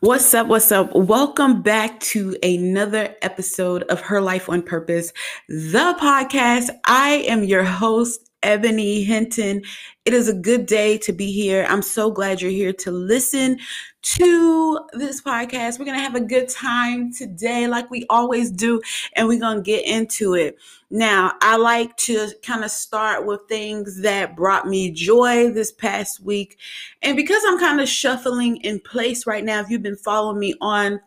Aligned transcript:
What's 0.00 0.34
up? 0.34 0.48
What's 0.48 0.70
up? 0.70 0.94
Welcome 0.94 1.62
back 1.62 1.98
to 2.00 2.36
another 2.42 3.16
episode 3.22 3.82
of 3.84 4.02
Her 4.02 4.20
Life 4.20 4.50
on 4.50 4.60
Purpose, 4.60 5.10
the 5.48 5.96
podcast. 5.98 6.68
I 6.84 7.24
am 7.26 7.44
your 7.44 7.64
host, 7.64 8.25
Ebony 8.46 9.02
Hinton. 9.02 9.62
It 10.04 10.14
is 10.14 10.28
a 10.28 10.32
good 10.32 10.66
day 10.66 10.98
to 10.98 11.12
be 11.12 11.32
here. 11.32 11.66
I'm 11.68 11.82
so 11.82 12.12
glad 12.12 12.40
you're 12.40 12.52
here 12.52 12.72
to 12.74 12.92
listen 12.92 13.58
to 14.02 14.80
this 14.92 15.20
podcast. 15.20 15.80
We're 15.80 15.84
going 15.84 15.98
to 15.98 16.04
have 16.04 16.14
a 16.14 16.20
good 16.20 16.48
time 16.48 17.12
today, 17.12 17.66
like 17.66 17.90
we 17.90 18.06
always 18.08 18.52
do, 18.52 18.80
and 19.14 19.26
we're 19.26 19.40
going 19.40 19.56
to 19.56 19.62
get 19.62 19.84
into 19.84 20.34
it. 20.34 20.56
Now, 20.90 21.32
I 21.42 21.56
like 21.56 21.96
to 21.96 22.30
kind 22.44 22.62
of 22.62 22.70
start 22.70 23.26
with 23.26 23.40
things 23.48 24.02
that 24.02 24.36
brought 24.36 24.68
me 24.68 24.92
joy 24.92 25.50
this 25.50 25.72
past 25.72 26.20
week. 26.20 26.56
And 27.02 27.16
because 27.16 27.42
I'm 27.48 27.58
kind 27.58 27.80
of 27.80 27.88
shuffling 27.88 28.58
in 28.58 28.78
place 28.78 29.26
right 29.26 29.44
now, 29.44 29.58
if 29.58 29.70
you've 29.70 29.82
been 29.82 29.96
following 29.96 30.38
me 30.38 30.54
on 30.60 31.00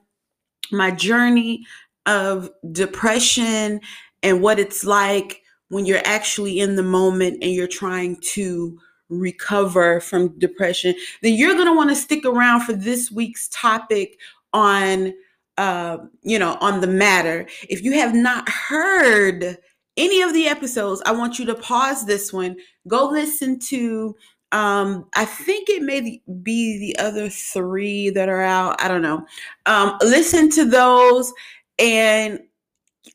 my 0.74 0.92
journey 0.92 1.66
of 2.06 2.50
depression 2.70 3.80
and 4.24 4.42
what 4.42 4.60
it's 4.60 4.84
like 4.84 5.42
when 5.70 5.86
you're 5.86 6.02
actually 6.06 6.60
in 6.60 6.76
the 6.76 6.84
moment 6.84 7.38
and 7.42 7.52
you're 7.52 7.68
trying 7.68 8.18
to 8.18 8.78
recover 9.10 10.00
from 10.02 10.38
depression, 10.40 10.94
then 11.22 11.34
you're 11.34 11.56
going 11.56 11.68
to 11.68 11.76
want 11.76 11.90
to 11.90 11.96
stick 11.96 12.26
around 12.26 12.62
for 12.62 12.74
this 12.74 13.12
week's 13.12 13.48
topic 13.50 14.18
on 14.54 15.14
uh, 15.58 15.98
you 16.22 16.40
know, 16.40 16.58
on 16.62 16.80
the 16.80 16.88
matter. 16.88 17.46
If 17.70 17.84
you 17.84 17.92
have 17.94 18.16
not 18.16 18.48
heard 18.48 19.58
any 19.98 20.22
of 20.22 20.34
the 20.34 20.48
episodes, 20.48 21.02
I 21.06 21.12
want 21.12 21.38
you 21.38 21.46
to 21.48 21.56
pause 21.56 22.06
this 22.06 22.32
one, 22.32 22.56
go 22.88 23.10
listen 23.10 23.60
to 23.60 24.16
um 24.52 25.06
i 25.16 25.26
think 25.26 25.70
it 25.70 25.84
may 25.84 26.22
be 26.42 26.80
the 26.80 26.98
other 26.98 27.30
three 27.30 28.10
that 28.10 28.30
are 28.30 28.42
out 28.42 28.82
i 28.82 28.88
don't 28.88 29.04
know 29.04 29.24
um 29.68 29.96
listen 30.02 30.50
to 30.50 30.66
those 30.66 31.32
and 31.78 32.40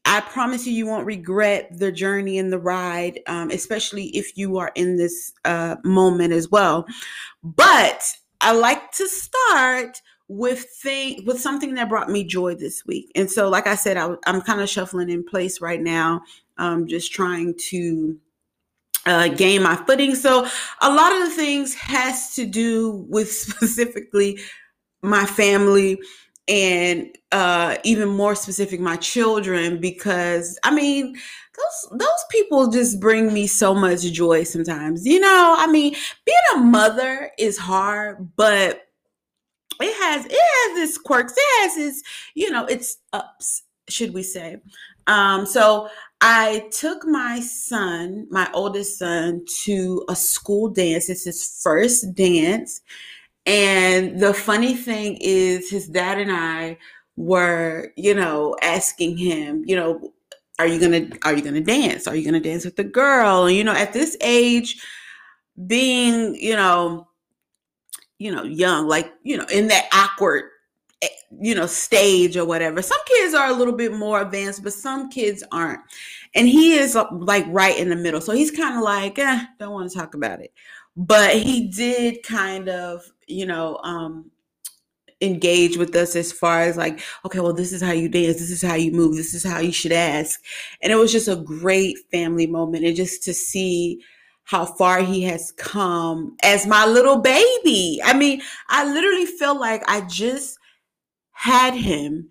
I 0.05 0.21
promise 0.21 0.67
you, 0.67 0.73
you 0.73 0.87
won't 0.87 1.07
regret 1.07 1.79
the 1.79 1.93
journey 1.93 2.39
and 2.39 2.53
the 2.53 2.59
ride, 2.59 3.21
um, 3.27 3.51
especially 3.51 4.07
if 4.17 4.37
you 4.37 4.59
are 4.59 4.73
in 4.75 4.97
this 4.97 5.33
uh, 5.45 5.77
moment 5.85 6.33
as 6.33 6.51
well. 6.51 6.87
But 7.43 8.17
I 8.41 8.53
like 8.53 8.93
to 8.93 9.09
start 9.09 10.01
with 10.29 10.65
thing 10.83 11.23
with 11.27 11.39
something 11.41 11.75
that 11.75 11.89
brought 11.89 12.09
me 12.09 12.25
joy 12.25 12.55
this 12.55 12.85
week. 12.87 13.11
And 13.15 13.31
so, 13.31 13.49
like 13.49 13.67
I 13.67 13.75
said, 13.75 13.97
I, 13.97 14.15
am 14.27 14.41
kind 14.41 14.61
of 14.61 14.71
shuffling 14.71 15.11
in 15.11 15.25
place 15.25 15.61
right 15.61 15.81
now, 15.81 16.23
um, 16.57 16.87
just 16.87 17.13
trying 17.13 17.55
to 17.71 18.19
uh, 19.07 19.29
gain 19.29 19.63
my 19.63 19.77
footing. 19.77 20.15
So, 20.15 20.47
a 20.81 20.95
lot 20.95 21.13
of 21.13 21.21
the 21.21 21.31
things 21.31 21.75
has 21.75 22.35
to 22.37 22.47
do 22.47 23.07
with 23.09 23.31
specifically 23.33 24.39
my 25.03 25.27
family 25.27 26.01
and 26.49 27.17
uh, 27.33 27.77
even 27.85 28.09
more 28.09 28.35
specific, 28.35 28.81
my 28.81 28.97
children, 28.97 29.81
because 29.81 30.59
I 30.63 30.75
mean, 30.75 31.15
those 31.15 31.99
those 31.99 32.25
people 32.31 32.69
just 32.69 33.01
bring 33.01 33.33
me 33.33 33.47
so 33.47 33.75
much 33.75 34.03
joy 34.13 34.45
sometimes. 34.45 35.07
You 35.07 35.21
know, 35.21 35.55
I 35.59 35.67
mean, 35.67 35.95
being 36.25 36.39
a 36.55 36.59
mother 36.59 37.31
is 37.39 37.59
hard, 37.59 38.29
but 38.37 38.83
it 39.81 40.03
has 40.03 40.27
it 40.27 40.33
has 40.33 40.89
its 40.89 40.99
quirks. 40.99 41.35
It 41.37 41.63
has 41.63 41.77
its, 41.77 42.03
you 42.35 42.51
know, 42.51 42.67
its 42.67 42.99
ups, 43.13 43.63
should 43.89 44.15
we 44.15 44.23
say. 44.23 44.59
Um, 45.07 45.47
so 45.47 45.89
I 46.21 46.69
took 46.73 47.05
my 47.05 47.41
son, 47.41 48.27
my 48.31 48.49
oldest 48.55 48.99
son, 48.99 49.45
to 49.65 50.05
a 50.09 50.17
school 50.17 50.69
dance. 50.71 51.09
It's 51.09 51.25
his 51.25 51.61
first 51.63 52.15
dance. 52.15 52.81
And 53.47 54.19
the 54.21 54.33
funny 54.33 54.75
thing 54.75 55.19
is, 55.21 55.71
his 55.71 55.89
dad 55.89 56.19
and 56.19 56.33
I 56.33 56.79
were, 57.17 57.93
you 57.97 58.15
know, 58.15 58.57
asking 58.63 59.19
him, 59.19 59.63
you 59.67 59.77
know, 59.77 60.13
are 60.59 60.67
you 60.67 60.81
gonna 60.81 61.09
are 61.25 61.35
you 61.35 61.43
gonna 61.43 61.61
dance? 61.61 62.07
Are 62.07 62.17
you 62.17 62.25
gonna 62.25 62.41
dance 62.41 62.65
with 62.65 62.77
the 62.77 62.85
girl? 62.85 63.47
And 63.47 63.57
you 63.57 63.65
know, 63.65 63.73
at 63.73 63.93
this 63.93 64.17
age, 64.21 64.81
being, 65.67 66.37
you 66.37 66.57
know, 66.57 67.09
you 68.19 68.33
know, 68.33 68.45
young, 68.45 68.89
like, 68.89 69.13
you 69.23 69.37
know, 69.37 69.47
in 69.53 69.69
that 69.69 69.89
awkward 69.93 70.45
eh, 71.03 71.09
you 71.41 71.55
know 71.55 71.67
stage 71.67 72.37
or 72.37 72.45
whatever 72.45 72.81
some 72.81 72.99
kids 73.07 73.35
are 73.35 73.51
a 73.51 73.53
little 73.55 73.75
bit 73.75 73.93
more 73.93 74.23
advanced 74.23 74.63
but 74.63 74.73
some 74.73 75.11
kids 75.11 75.43
aren't 75.51 75.81
and 76.35 76.49
he 76.49 76.75
is 76.75 76.95
uh, 76.95 77.05
like 77.13 77.45
right 77.49 77.77
in 77.79 77.89
the 77.89 77.97
middle 77.97 78.21
so 78.21 78.33
he's 78.33 78.53
kind 78.53 78.77
of 78.77 78.83
like 78.83 79.19
eh, 79.19 79.45
don't 79.59 79.73
want 79.73 79.91
to 79.91 79.99
talk 79.99 80.15
about 80.15 80.41
it 80.41 80.53
but 80.97 81.37
he 81.37 81.69
did 81.69 82.23
kind 82.23 82.69
of 82.69 83.03
you 83.29 83.47
know 83.47 83.79
um 83.83 84.31
engage 85.21 85.77
with 85.77 85.95
us 85.97 86.17
as 86.17 86.33
far 86.33 86.61
as 86.61 86.77
like 86.77 87.01
okay 87.25 87.41
well 87.41 87.53
this 87.53 87.73
is 87.73 87.83
how 87.83 87.93
you 87.93 88.09
dance. 88.09 88.39
This 88.39 88.51
is 88.51 88.63
how 88.63 88.75
you 88.75 88.93
move. 88.93 89.17
This 89.17 89.35
is 89.35 89.45
how 89.45 89.59
you 89.61 89.73
should 89.73 89.93
ask. 89.93 90.41
And 90.83 90.93
it 90.93 90.97
was 90.97 91.13
just 91.13 91.29
a 91.29 91.37
great 91.37 91.97
family 92.11 92.47
moment 92.47 92.85
and 92.85 92.97
just 92.97 93.23
to 93.25 93.35
see 93.35 94.01
how 94.45 94.67
far 94.67 95.01
he 95.01 95.23
has 95.23 95.53
come 95.53 96.37
as 96.43 96.67
my 96.67 96.87
little 96.87 97.19
baby. 97.19 98.01
I 98.05 98.15
mean 98.15 98.43
i 98.69 98.85
literally 98.85 99.27
feel 99.27 99.59
like 99.59 99.83
i 99.89 100.01
just 100.03 100.59
had 101.33 101.75
him 101.75 102.31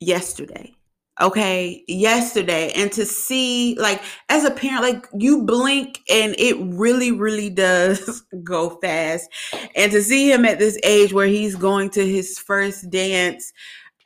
yesterday 0.00 0.75
okay 1.20 1.82
yesterday 1.88 2.70
and 2.76 2.92
to 2.92 3.06
see 3.06 3.74
like 3.78 4.02
as 4.28 4.44
a 4.44 4.50
parent 4.50 4.82
like 4.82 5.08
you 5.14 5.42
blink 5.44 6.00
and 6.10 6.34
it 6.38 6.56
really 6.60 7.12
really 7.12 7.50
does 7.64 8.22
go 8.44 8.70
fast. 8.80 9.28
And 9.74 9.90
to 9.92 10.02
see 10.02 10.30
him 10.30 10.44
at 10.44 10.58
this 10.58 10.78
age 10.84 11.12
where 11.12 11.26
he's 11.26 11.56
going 11.56 11.90
to 11.90 12.06
his 12.06 12.38
first 12.38 12.90
dance 12.90 13.52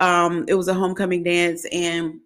um 0.01 0.45
it 0.49 0.55
was 0.55 0.69
a 0.69 0.75
homecoming 0.75 1.23
dance 1.23 1.67
and 1.73 2.21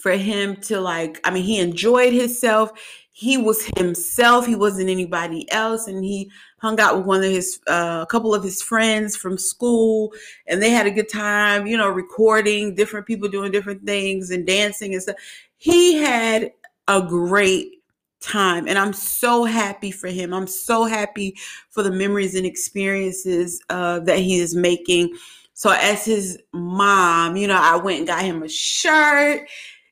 for 0.00 0.12
him 0.12 0.56
to 0.56 0.80
like 0.80 1.20
i 1.24 1.30
mean 1.30 1.42
he 1.42 1.58
enjoyed 1.58 2.12
himself 2.12 2.70
he 3.18 3.36
was 3.36 3.68
himself 3.76 4.46
he 4.46 4.54
wasn't 4.54 4.88
anybody 4.88 5.50
else 5.50 5.88
and 5.88 6.04
he 6.04 6.30
hung 6.58 6.78
out 6.78 6.96
with 6.96 7.04
one 7.04 7.18
of 7.18 7.28
his 7.28 7.58
uh, 7.68 7.72
a 7.72 7.74
uh, 7.74 8.04
couple 8.06 8.32
of 8.32 8.44
his 8.44 8.62
friends 8.62 9.16
from 9.16 9.36
school 9.36 10.12
and 10.46 10.62
they 10.62 10.70
had 10.70 10.86
a 10.86 10.90
good 10.90 11.08
time 11.08 11.66
you 11.66 11.76
know 11.76 11.88
recording 11.88 12.76
different 12.76 13.04
people 13.04 13.28
doing 13.28 13.50
different 13.50 13.84
things 13.84 14.30
and 14.30 14.46
dancing 14.46 14.94
and 14.94 15.02
stuff. 15.02 15.16
He 15.56 15.96
had 15.96 16.52
a 16.86 17.02
great 17.02 17.82
time 18.20 18.68
and 18.68 18.78
i'm 18.78 18.92
so 18.92 19.42
happy 19.42 19.90
for 19.90 20.06
him. 20.06 20.32
I'm 20.32 20.46
so 20.46 20.84
happy 20.84 21.36
for 21.70 21.82
the 21.82 21.90
memories 21.90 22.36
and 22.36 22.46
experiences 22.46 23.60
uh, 23.68 23.98
that 24.00 24.20
he 24.20 24.38
is 24.38 24.54
making. 24.54 25.12
So 25.54 25.70
as 25.70 26.04
his 26.04 26.38
mom 26.52 27.36
you 27.36 27.48
know 27.48 27.58
i 27.60 27.74
went 27.74 27.98
and 27.98 28.06
got 28.06 28.22
him 28.22 28.44
a 28.44 28.48
shirt. 28.48 29.48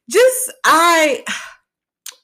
Just 0.08 0.52
i 0.64 1.24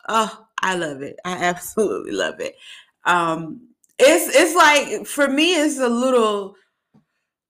oh 0.08 0.46
I 0.62 0.77
love 0.77 1.03
it. 1.03 1.19
I 1.25 1.33
absolutely 1.45 2.12
love 2.12 2.41
it. 2.41 2.56
Um, 3.05 3.69
it's 3.99 4.34
it's 4.34 4.55
like 4.55 5.06
for 5.06 5.28
me, 5.28 5.55
it's 5.55 5.78
a 5.78 5.89
little 5.89 6.56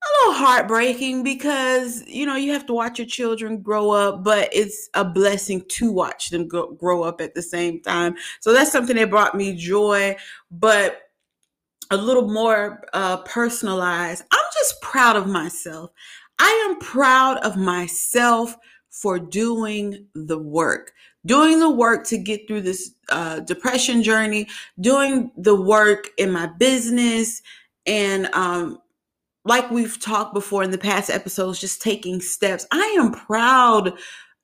a 0.03 0.09
little 0.21 0.35
heartbreaking 0.45 1.23
because 1.23 2.03
you 2.07 2.27
know 2.27 2.35
you 2.35 2.53
have 2.53 2.67
to 2.67 2.75
watch 2.75 2.99
your 2.99 3.07
children 3.07 3.63
grow 3.63 3.91
up, 3.91 4.25
but 4.25 4.49
it's 4.53 4.89
a 4.95 5.05
blessing 5.05 5.63
to 5.69 5.93
watch 5.93 6.31
them 6.31 6.49
go, 6.49 6.73
grow 6.73 7.03
up 7.03 7.21
at 7.21 7.35
the 7.35 7.43
same 7.43 7.81
time. 7.81 8.17
So 8.41 8.53
that's 8.53 8.73
something 8.73 8.97
that 8.97 9.11
brought 9.11 9.37
me 9.37 9.55
joy, 9.55 10.17
but 10.51 11.03
a 11.91 11.97
little 11.97 12.29
more 12.29 12.83
uh, 12.95 13.19
personalized. 13.19 14.25
I'm 14.33 14.45
just 14.55 14.81
proud 14.81 15.15
of 15.15 15.27
myself. 15.27 15.91
I 16.39 16.69
am 16.69 16.81
proud 16.81 17.39
of 17.39 17.57
myself 17.57 18.57
for 18.91 19.19
doing 19.19 20.07
the 20.15 20.39
work 20.39 20.93
doing 21.27 21.59
the 21.61 21.71
work 21.71 22.07
to 22.07 22.19
get 22.19 22.47
through 22.47 22.63
this 22.63 22.95
uh, 23.11 23.41
depression 23.41 24.03
journey, 24.03 24.49
doing 24.81 25.31
the 25.37 25.55
work 25.55 26.09
in 26.19 26.31
my 26.31 26.47
business, 26.47 27.43
and 27.87 28.27
um, 28.35 28.79
like 29.45 29.71
we've 29.71 30.01
talked 30.01 30.35
before 30.35 30.63
in 30.63 30.71
the 30.71 30.79
past 30.79 31.11
episodes, 31.11 31.61
just 31.61 31.83
taking 31.83 32.21
steps. 32.21 32.67
I 32.71 32.97
am 32.99 33.13
proud 33.13 33.95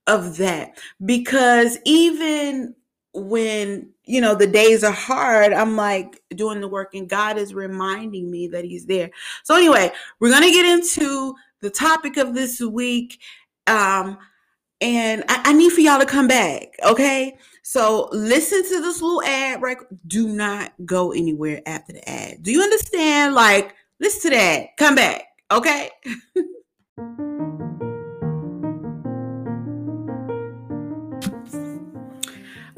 of 0.08 0.38
that 0.38 0.78
because 1.04 1.78
even 1.84 2.74
when 3.12 3.90
you 4.04 4.20
know 4.20 4.34
the 4.34 4.46
days 4.46 4.84
are 4.84 4.92
hard 4.92 5.52
i'm 5.52 5.76
like 5.76 6.22
doing 6.34 6.60
the 6.60 6.68
work 6.68 6.94
and 6.94 7.08
god 7.08 7.36
is 7.36 7.54
reminding 7.54 8.30
me 8.30 8.46
that 8.46 8.64
he's 8.64 8.86
there 8.86 9.10
so 9.44 9.54
anyway 9.54 9.90
we're 10.18 10.30
gonna 10.30 10.50
get 10.50 10.66
into 10.66 11.34
the 11.60 11.70
topic 11.70 12.16
of 12.16 12.34
this 12.34 12.60
week 12.60 13.20
um 13.66 14.18
and 14.80 15.24
I, 15.28 15.42
I, 15.46 15.52
need 15.52 15.72
for 15.72 15.80
y'all 15.80 15.98
to 15.98 16.06
come 16.06 16.28
back 16.28 16.68
okay? 16.84 17.36
So 17.62 18.08
listen 18.12 18.62
to 18.62 18.80
this 18.80 19.02
little 19.02 19.22
ad 19.22 19.60
right? 19.62 19.78
Do 20.06 20.28
not 20.28 20.72
go 20.84 21.12
anywhere 21.12 21.60
after 21.66 21.92
the 21.92 22.08
ad. 22.08 22.42
Do 22.42 22.52
you 22.52 22.62
understand? 22.62 23.34
Like 23.34 23.74
listen 24.00 24.30
to 24.30 24.36
that. 24.36 24.76
Come 24.76 24.94
back 24.94 25.24
okay? 25.50 25.90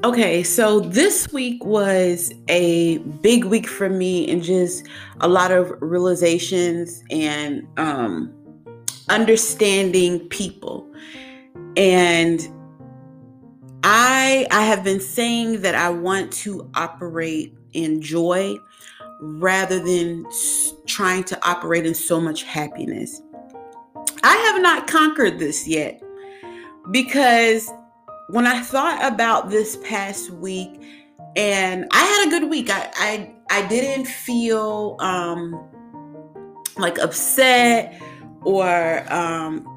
Okay, 0.02 0.42
so 0.42 0.80
this 0.80 1.30
week 1.30 1.62
was 1.62 2.32
a 2.48 2.96
big 3.20 3.44
week 3.44 3.68
for 3.68 3.90
me 3.90 4.26
and 4.30 4.42
just 4.42 4.88
a 5.20 5.28
lot 5.28 5.52
of 5.52 5.74
realizations 5.82 7.04
and 7.10 7.68
um 7.76 8.32
understanding 9.10 10.20
people. 10.28 10.90
And 11.76 12.40
I 13.82 14.46
I 14.50 14.62
have 14.62 14.84
been 14.84 15.00
saying 15.00 15.62
that 15.62 15.74
I 15.74 15.90
want 15.90 16.32
to 16.32 16.70
operate 16.74 17.54
in 17.72 18.02
joy 18.02 18.56
rather 19.20 19.78
than 19.78 20.26
trying 20.86 21.24
to 21.24 21.48
operate 21.48 21.86
in 21.86 21.94
so 21.94 22.20
much 22.20 22.42
happiness. 22.42 23.22
I 24.22 24.36
have 24.36 24.62
not 24.62 24.86
conquered 24.86 25.38
this 25.38 25.66
yet 25.66 26.02
because 26.90 27.70
when 28.28 28.46
I 28.46 28.60
thought 28.60 29.12
about 29.12 29.50
this 29.50 29.76
past 29.82 30.30
week 30.30 30.80
and 31.36 31.86
I 31.92 32.04
had 32.04 32.28
a 32.28 32.30
good 32.30 32.50
week. 32.50 32.70
I 32.70 32.90
I, 32.96 33.34
I 33.50 33.66
didn't 33.68 34.06
feel 34.06 34.96
um 35.00 35.60
like 36.76 36.98
upset 36.98 38.00
or 38.42 39.12
um 39.12 39.69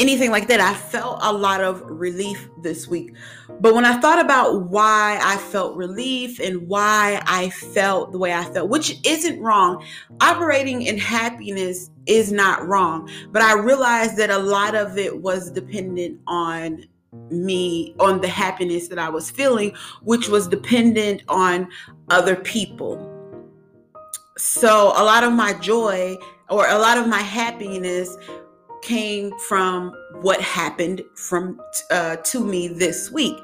anything 0.00 0.30
like 0.30 0.48
that. 0.48 0.60
I 0.60 0.74
felt 0.74 1.18
a 1.22 1.32
lot 1.32 1.60
of 1.60 1.82
relief 1.84 2.48
this 2.62 2.88
week. 2.88 3.14
But 3.60 3.74
when 3.74 3.84
I 3.84 4.00
thought 4.00 4.18
about 4.18 4.70
why 4.70 5.20
I 5.22 5.36
felt 5.36 5.76
relief 5.76 6.40
and 6.40 6.66
why 6.66 7.22
I 7.26 7.50
felt 7.50 8.10
the 8.10 8.18
way 8.18 8.32
I 8.32 8.44
felt, 8.44 8.70
which 8.70 8.96
isn't 9.06 9.38
wrong, 9.40 9.84
operating 10.20 10.82
in 10.82 10.96
happiness 10.96 11.90
is 12.06 12.32
not 12.32 12.66
wrong. 12.66 13.10
But 13.30 13.42
I 13.42 13.52
realized 13.58 14.16
that 14.16 14.30
a 14.30 14.38
lot 14.38 14.74
of 14.74 14.96
it 14.96 15.20
was 15.20 15.50
dependent 15.50 16.18
on 16.26 16.86
me, 17.30 17.94
on 18.00 18.20
the 18.20 18.28
happiness 18.28 18.88
that 18.88 18.98
I 18.98 19.10
was 19.10 19.30
feeling, 19.30 19.74
which 20.02 20.28
was 20.28 20.48
dependent 20.48 21.22
on 21.28 21.68
other 22.08 22.36
people. 22.36 23.06
So 24.38 24.92
a 24.96 25.04
lot 25.04 25.22
of 25.22 25.34
my 25.34 25.52
joy 25.54 26.16
or 26.48 26.66
a 26.66 26.78
lot 26.78 26.96
of 26.96 27.06
my 27.06 27.18
happiness 27.18 28.16
came 28.82 29.32
from 29.48 29.92
what 30.20 30.40
happened 30.40 31.02
from 31.14 31.60
uh, 31.90 32.16
to 32.16 32.44
me 32.44 32.68
this 32.68 33.10
week. 33.10 33.36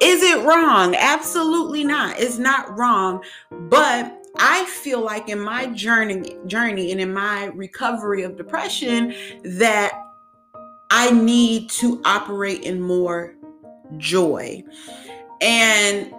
Is 0.00 0.22
it 0.22 0.44
wrong? 0.44 0.94
Absolutely 0.96 1.84
not. 1.84 2.18
It's 2.18 2.38
not 2.38 2.76
wrong, 2.76 3.22
but 3.50 4.20
I 4.38 4.64
feel 4.64 5.00
like 5.00 5.28
in 5.28 5.38
my 5.38 5.66
journey 5.66 6.36
journey 6.46 6.90
and 6.90 7.00
in 7.00 7.12
my 7.12 7.46
recovery 7.46 8.22
of 8.22 8.36
depression 8.36 9.14
that 9.44 9.92
I 10.90 11.10
need 11.10 11.70
to 11.70 12.00
operate 12.04 12.62
in 12.62 12.80
more 12.80 13.36
joy. 13.96 14.62
And 15.40 16.12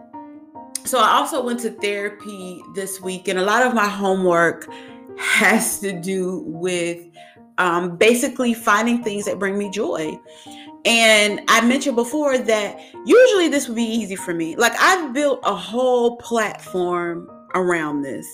so 0.86 1.00
I 1.00 1.12
also 1.12 1.44
went 1.44 1.60
to 1.62 1.72
therapy 1.72 2.62
this 2.74 3.02
week 3.02 3.28
and 3.28 3.40
a 3.40 3.44
lot 3.44 3.66
of 3.66 3.74
my 3.74 3.88
homework 3.88 4.70
has 5.18 5.80
to 5.80 5.92
do 5.92 6.44
with 6.46 7.06
um, 7.58 7.98
basically 7.98 8.54
finding 8.54 9.04
things 9.04 9.26
that 9.26 9.40
bring 9.40 9.58
me 9.58 9.70
joy. 9.70 10.20
And 10.86 11.42
I 11.48 11.66
mentioned 11.66 11.96
before 11.96 12.38
that 12.38 12.80
usually 13.06 13.48
this 13.48 13.68
would 13.68 13.76
be 13.76 13.84
easy 13.84 14.16
for 14.16 14.34
me. 14.34 14.56
Like 14.56 14.74
I've 14.80 15.14
built 15.14 15.40
a 15.44 15.56
whole 15.56 16.18
platform 16.18 17.30
around 17.56 18.04
this. 18.04 18.28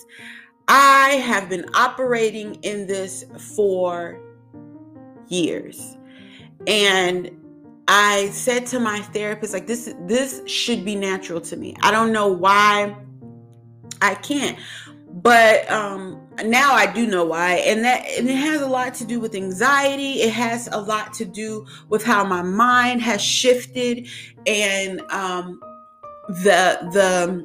I 0.68 1.10
have 1.24 1.48
been 1.48 1.64
operating 1.74 2.56
in 2.56 2.86
this 2.86 3.24
for 3.56 4.20
years. 5.28 5.96
And 6.66 7.30
I 7.88 8.30
said 8.30 8.66
to 8.68 8.80
my 8.80 9.00
therapist 9.00 9.52
like 9.52 9.66
this 9.66 9.92
this 10.02 10.42
should 10.46 10.84
be 10.84 10.94
natural 10.94 11.40
to 11.42 11.56
me. 11.56 11.74
I 11.82 11.90
don't 11.90 12.12
know 12.12 12.28
why 12.28 12.96
I 14.00 14.14
can't. 14.14 14.58
But 15.12 15.70
um 15.70 16.22
now 16.44 16.72
I 16.72 16.90
do 16.90 17.06
know 17.06 17.24
why, 17.24 17.54
and 17.66 17.84
that 17.84 18.06
and 18.18 18.28
it 18.28 18.36
has 18.36 18.62
a 18.62 18.66
lot 18.66 18.94
to 18.94 19.04
do 19.04 19.20
with 19.20 19.34
anxiety. 19.34 20.22
It 20.22 20.32
has 20.32 20.68
a 20.72 20.80
lot 20.80 21.12
to 21.14 21.24
do 21.24 21.66
with 21.88 22.02
how 22.02 22.24
my 22.24 22.42
mind 22.42 23.02
has 23.02 23.20
shifted, 23.20 24.08
and 24.46 25.00
um, 25.10 25.60
the 26.28 26.78
the 26.92 27.44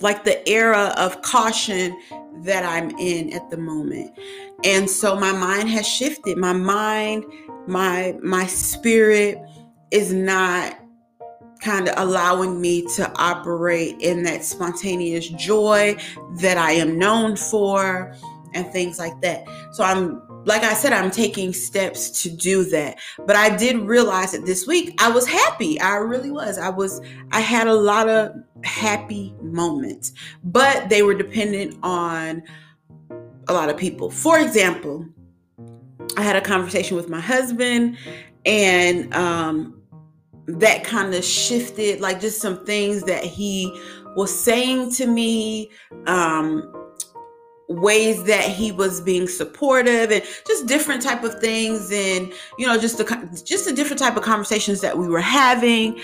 like 0.00 0.24
the 0.24 0.46
era 0.48 0.92
of 0.96 1.22
caution 1.22 1.96
that 2.42 2.64
I'm 2.64 2.90
in 2.98 3.32
at 3.32 3.48
the 3.50 3.56
moment. 3.56 4.18
And 4.64 4.90
so 4.90 5.16
my 5.16 5.32
mind 5.32 5.68
has 5.70 5.86
shifted. 5.86 6.36
My 6.36 6.52
mind, 6.52 7.24
my 7.66 8.16
my 8.22 8.46
spirit 8.46 9.38
is 9.90 10.12
not 10.12 10.76
kind 11.60 11.88
of 11.88 11.94
allowing 11.96 12.60
me 12.60 12.82
to 12.96 13.10
operate 13.16 13.96
in 14.00 14.22
that 14.24 14.44
spontaneous 14.44 15.28
joy 15.30 15.96
that 16.36 16.58
I 16.58 16.72
am 16.72 16.98
known 16.98 17.36
for 17.36 18.14
and 18.54 18.66
things 18.72 18.98
like 18.98 19.20
that. 19.20 19.46
So 19.72 19.84
I'm 19.84 20.22
like 20.44 20.62
I 20.62 20.74
said 20.74 20.92
I'm 20.92 21.10
taking 21.10 21.52
steps 21.52 22.22
to 22.22 22.30
do 22.30 22.64
that. 22.64 22.98
But 23.26 23.36
I 23.36 23.54
did 23.56 23.76
realize 23.80 24.32
that 24.32 24.46
this 24.46 24.66
week 24.66 24.94
I 24.98 25.10
was 25.10 25.26
happy. 25.26 25.80
I 25.80 25.96
really 25.96 26.30
was. 26.30 26.58
I 26.58 26.70
was 26.70 27.00
I 27.32 27.40
had 27.40 27.66
a 27.66 27.74
lot 27.74 28.08
of 28.08 28.34
happy 28.64 29.34
moments, 29.42 30.12
but 30.44 30.88
they 30.88 31.02
were 31.02 31.14
dependent 31.14 31.76
on 31.82 32.42
a 33.48 33.52
lot 33.52 33.68
of 33.68 33.76
people. 33.76 34.10
For 34.10 34.38
example, 34.38 35.06
I 36.16 36.22
had 36.22 36.36
a 36.36 36.40
conversation 36.40 36.96
with 36.96 37.08
my 37.08 37.20
husband 37.20 37.98
and 38.44 39.12
um 39.14 39.82
that 40.46 40.84
kind 40.84 41.14
of 41.14 41.24
shifted 41.24 42.00
like 42.00 42.20
just 42.20 42.40
some 42.40 42.64
things 42.64 43.02
that 43.02 43.24
he 43.24 43.72
was 44.14 44.36
saying 44.36 44.90
to 44.92 45.06
me 45.06 45.70
um 46.06 46.72
ways 47.68 48.22
that 48.24 48.44
he 48.44 48.70
was 48.70 49.00
being 49.00 49.26
supportive 49.26 50.10
and 50.12 50.22
just 50.46 50.66
different 50.66 51.02
type 51.02 51.24
of 51.24 51.34
things 51.40 51.90
and 51.92 52.32
you 52.58 52.66
know 52.66 52.78
just 52.78 52.96
the 52.98 53.42
just 53.44 53.64
the 53.64 53.72
different 53.72 53.98
type 53.98 54.16
of 54.16 54.22
conversations 54.22 54.80
that 54.80 54.96
we 54.96 55.08
were 55.08 55.20
having 55.20 56.00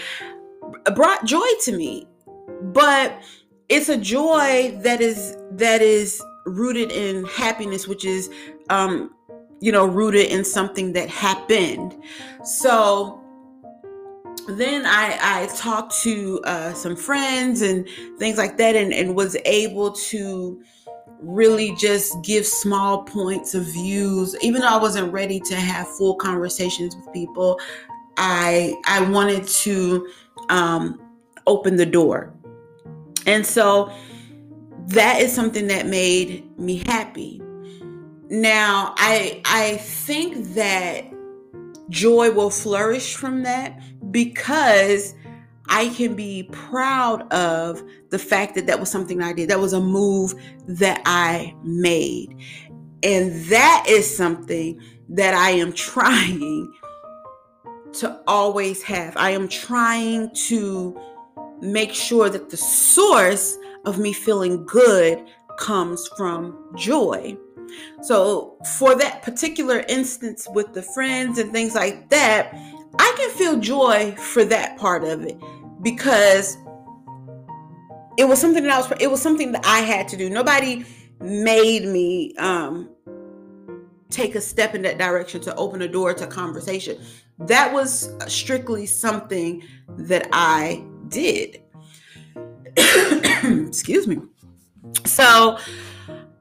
brought 0.94 1.24
joy 1.24 1.46
to 1.62 1.76
me. 1.76 2.06
But 2.62 3.22
it's 3.68 3.88
a 3.88 3.96
joy 3.96 4.76
that 4.82 5.00
is 5.00 5.36
that 5.52 5.82
is 5.82 6.22
rooted 6.44 6.90
in 6.90 7.24
happiness 7.26 7.86
which 7.86 8.04
is 8.04 8.28
um 8.68 9.14
you 9.60 9.70
know 9.70 9.86
rooted 9.86 10.26
in 10.26 10.44
something 10.44 10.92
that 10.94 11.08
happened. 11.08 11.96
So 12.44 13.21
then 14.48 14.84
I, 14.86 15.18
I 15.20 15.46
talked 15.56 15.94
to 16.02 16.40
uh, 16.44 16.72
some 16.74 16.96
friends 16.96 17.62
and 17.62 17.86
things 18.18 18.38
like 18.38 18.56
that 18.58 18.74
and, 18.76 18.92
and 18.92 19.14
was 19.14 19.36
able 19.44 19.92
to 19.92 20.62
really 21.20 21.74
just 21.76 22.20
give 22.22 22.44
small 22.44 23.04
points 23.04 23.54
of 23.54 23.64
views. 23.64 24.36
Even 24.42 24.60
though 24.60 24.68
i 24.68 24.76
wasn't 24.76 25.12
ready 25.12 25.38
to 25.38 25.54
have 25.54 25.86
full 25.96 26.16
conversations 26.16 26.96
with 26.96 27.12
people 27.12 27.60
i 28.16 28.74
i 28.86 29.00
wanted 29.10 29.46
to 29.46 30.08
um, 30.48 31.00
open 31.46 31.76
the 31.76 31.86
door. 31.86 32.34
And 33.26 33.46
so 33.46 33.92
that 34.88 35.20
is 35.20 35.32
something 35.32 35.68
that 35.68 35.86
made 35.86 36.58
me 36.58 36.82
happy. 36.86 37.40
Now 38.28 38.94
i 38.96 39.40
i 39.44 39.76
think 39.76 40.54
that 40.54 41.04
joy 41.88 42.32
will 42.32 42.50
flourish 42.50 43.14
from 43.14 43.42
that 43.44 43.80
because 44.12 45.14
I 45.68 45.88
can 45.88 46.14
be 46.14 46.44
proud 46.52 47.32
of 47.32 47.82
the 48.10 48.18
fact 48.18 48.54
that 48.54 48.66
that 48.66 48.78
was 48.78 48.90
something 48.90 49.22
I 49.22 49.32
did. 49.32 49.48
That 49.48 49.60
was 49.60 49.72
a 49.72 49.80
move 49.80 50.34
that 50.66 51.00
I 51.06 51.54
made. 51.64 52.36
And 53.02 53.32
that 53.46 53.86
is 53.88 54.16
something 54.16 54.80
that 55.08 55.34
I 55.34 55.50
am 55.50 55.72
trying 55.72 56.72
to 57.94 58.20
always 58.26 58.82
have. 58.82 59.16
I 59.16 59.30
am 59.30 59.48
trying 59.48 60.30
to 60.46 60.98
make 61.60 61.92
sure 61.92 62.28
that 62.28 62.50
the 62.50 62.56
source 62.56 63.56
of 63.84 63.98
me 63.98 64.12
feeling 64.12 64.64
good 64.66 65.24
comes 65.58 66.08
from 66.16 66.72
joy. 66.76 67.36
So, 68.02 68.58
for 68.78 68.94
that 68.96 69.22
particular 69.22 69.84
instance 69.88 70.46
with 70.52 70.74
the 70.74 70.82
friends 70.82 71.38
and 71.38 71.52
things 71.52 71.74
like 71.74 72.10
that, 72.10 72.54
I 72.98 73.14
can 73.16 73.30
feel 73.30 73.58
joy 73.58 74.12
for 74.12 74.44
that 74.44 74.78
part 74.78 75.04
of 75.04 75.22
it 75.22 75.38
because 75.82 76.56
it 78.16 78.24
was 78.24 78.40
something 78.40 78.62
that 78.62 78.72
I 78.72 78.78
was 78.78 78.92
it 79.00 79.10
was 79.10 79.22
something 79.22 79.52
that 79.52 79.64
I 79.64 79.80
had 79.80 80.08
to 80.08 80.16
do. 80.16 80.28
Nobody 80.28 80.84
made 81.20 81.84
me 81.84 82.34
um 82.36 82.90
take 84.10 84.34
a 84.34 84.40
step 84.40 84.74
in 84.74 84.82
that 84.82 84.98
direction 84.98 85.40
to 85.40 85.54
open 85.56 85.82
a 85.82 85.88
door 85.88 86.12
to 86.14 86.26
conversation. 86.26 86.98
That 87.38 87.72
was 87.72 88.14
strictly 88.28 88.86
something 88.86 89.62
that 89.96 90.28
I 90.32 90.84
did. 91.08 91.62
Excuse 92.76 94.06
me. 94.06 94.18
So 95.06 95.58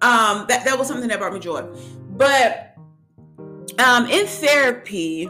um 0.02 0.46
that 0.48 0.66
that 0.66 0.78
was 0.78 0.88
something 0.88 1.08
that 1.08 1.20
brought 1.20 1.34
me 1.34 1.40
joy. 1.40 1.62
But 2.18 2.76
um 3.80 4.08
in 4.08 4.28
therapy 4.28 5.30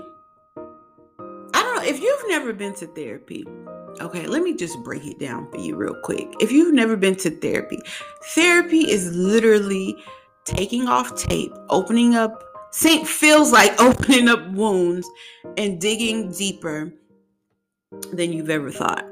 if 1.86 2.02
you've 2.02 2.24
never 2.28 2.54
been 2.54 2.74
to 2.76 2.88
therapy, 2.88 3.46
okay, 4.00 4.28
let 4.28 4.44
me 4.44 4.56
just 4.56 4.82
break 4.84 5.06
it 5.06 5.20
down 5.20 5.50
for 5.52 5.58
you 5.58 5.76
real 5.76 5.96
quick. 6.04 6.28
If 6.40 6.52
you've 6.52 6.74
never 6.74 6.96
been 6.96 7.16
to 7.18 7.30
therapy, 7.30 7.80
therapy 8.34 8.90
is 8.90 9.16
literally 9.16 9.96
taking 10.46 10.88
off 10.88 11.16
tape, 11.16 11.54
opening 11.70 12.16
up 12.16 12.44
feels 12.74 13.52
like 13.52 13.74
opening 13.82 14.30
up 14.30 14.50
wounds 14.52 15.10
and 15.58 15.80
digging 15.80 16.32
deeper 16.32 16.94
than 18.14 18.32
you've 18.32 18.50
ever 18.50 18.72
thought. 18.72 19.06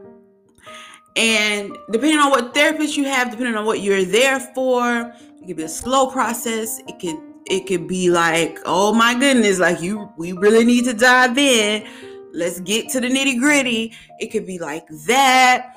And 1.15 1.77
depending 1.91 2.19
on 2.19 2.29
what 2.29 2.53
therapist 2.53 2.95
you 2.95 3.05
have, 3.05 3.31
depending 3.31 3.55
on 3.55 3.65
what 3.65 3.81
you're 3.81 4.05
there 4.05 4.39
for, 4.39 5.13
it 5.41 5.47
could 5.47 5.57
be 5.57 5.63
a 5.63 5.69
slow 5.69 6.07
process. 6.07 6.79
It 6.87 6.99
could 6.99 7.19
it 7.47 7.65
could 7.65 7.87
be 7.87 8.11
like, 8.11 8.59
oh 8.65 8.93
my 8.93 9.15
goodness, 9.15 9.59
like 9.59 9.81
you 9.81 10.09
we 10.17 10.33
really 10.33 10.63
need 10.63 10.85
to 10.85 10.93
dive 10.93 11.37
in. 11.37 11.85
Let's 12.33 12.59
get 12.59 12.89
to 12.89 13.01
the 13.01 13.07
nitty 13.07 13.39
gritty. 13.39 13.93
It 14.19 14.27
could 14.27 14.45
be 14.45 14.59
like 14.59 14.87
that. 15.07 15.75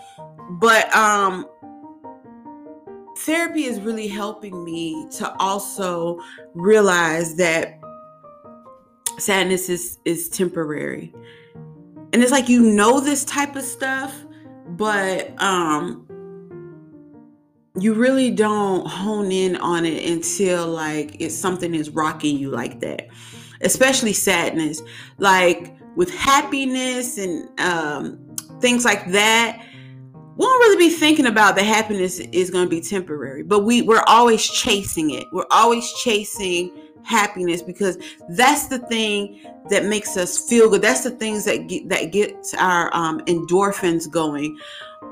But 0.51 0.95
um 0.95 1.47
therapy 3.19 3.65
is 3.65 3.81
really 3.81 4.09
helping 4.09 4.65
me 4.65 5.07
to 5.13 5.33
also 5.39 6.21
realize 6.55 7.37
that 7.37 7.81
sadness 9.19 9.69
is 9.69 9.99
is 10.05 10.29
temporary. 10.29 11.15
And 12.13 12.23
it's 12.23 12.33
like 12.33 12.49
you 12.49 12.63
know 12.63 13.01
this 13.01 13.25
type 13.25 13.57
of 13.57 13.63
stuff, 13.63 14.15
but 14.69 15.33
um 15.41 16.07
you 17.79 17.95
really 17.95 18.31
don't 18.31 18.87
hone 18.87 19.33
in 19.33 19.57
on 19.57 19.87
it 19.87 20.11
until 20.11 20.67
like 20.67 21.19
it's 21.21 21.35
something 21.35 21.75
is 21.75 21.89
rocking 21.91 22.37
you 22.37 22.51
like 22.51 22.81
that 22.81 23.09
especially 23.63 24.13
sadness 24.13 24.83
like 25.19 25.75
with 25.97 26.11
happiness 26.15 27.19
and 27.19 27.49
um, 27.61 28.19
things 28.61 28.85
like 28.85 29.11
that 29.11 29.67
we 30.37 30.47
won't 30.47 30.61
really 30.61 30.89
be 30.89 30.95
thinking 30.95 31.27
about 31.27 31.57
the 31.57 31.63
happiness 31.63 32.19
is 32.19 32.51
going 32.51 32.65
to 32.65 32.71
be 32.71 32.81
temporary 32.81 33.43
but 33.43 33.61
we 33.61 33.83
we're 33.83 34.05
always 34.07 34.49
chasing 34.49 35.11
it. 35.11 35.27
We're 35.33 35.47
always 35.51 35.93
chasing 36.03 36.73
happiness 37.05 37.63
because 37.63 37.99
that's 38.31 38.69
the 38.69 38.79
thing 38.79 39.43
that 39.69 39.85
makes 39.85 40.17
us 40.17 40.49
feel 40.49 40.71
good. 40.71 40.83
That's 40.83 41.05
the 41.05 41.11
things 41.11 41.45
that 41.45 41.69
get 41.69 41.89
that 41.91 42.13
gets 42.13 42.55
our 42.55 42.95
um, 42.95 43.21
endorphins 43.27 44.11
going. 44.11 44.59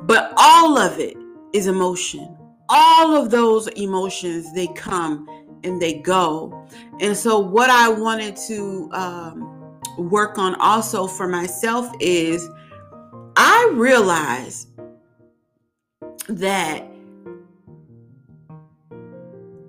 But 0.02 0.32
all 0.36 0.78
of 0.78 0.98
it 0.98 1.16
is 1.52 1.66
emotion. 1.66 2.36
All 2.68 3.14
of 3.14 3.30
those 3.30 3.68
emotions 3.68 4.52
they 4.54 4.68
come 4.68 5.28
and 5.64 5.82
they 5.82 6.00
go. 6.00 6.66
And 7.00 7.16
so 7.16 7.38
what 7.38 7.68
i 7.68 7.88
wanted 7.88 8.36
to 8.48 8.88
um, 8.92 9.59
work 10.00 10.38
on 10.38 10.54
also 10.56 11.06
for 11.06 11.28
myself 11.28 11.90
is 12.00 12.48
i 13.36 13.70
realize 13.74 14.66
that 16.28 16.84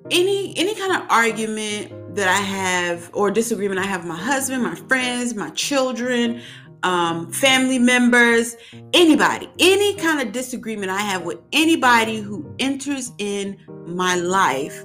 any 0.09 0.53
any 0.57 0.75
kind 0.75 1.01
of 1.01 1.09
argument 1.09 2.15
that 2.15 2.27
i 2.27 2.41
have 2.41 3.09
or 3.13 3.31
disagreement 3.31 3.79
i 3.79 3.85
have 3.85 4.01
with 4.01 4.09
my 4.09 4.17
husband 4.17 4.63
my 4.63 4.75
friends 4.75 5.33
my 5.35 5.49
children 5.51 6.41
um, 6.83 7.31
family 7.31 7.79
members, 7.79 8.55
anybody, 8.93 9.49
any 9.59 9.95
kind 9.95 10.19
of 10.19 10.33
disagreement 10.33 10.91
I 10.91 11.01
have 11.01 11.23
with 11.23 11.39
anybody 11.53 12.17
who 12.19 12.53
enters 12.59 13.11
in 13.17 13.57
my 13.85 14.15
life, 14.15 14.83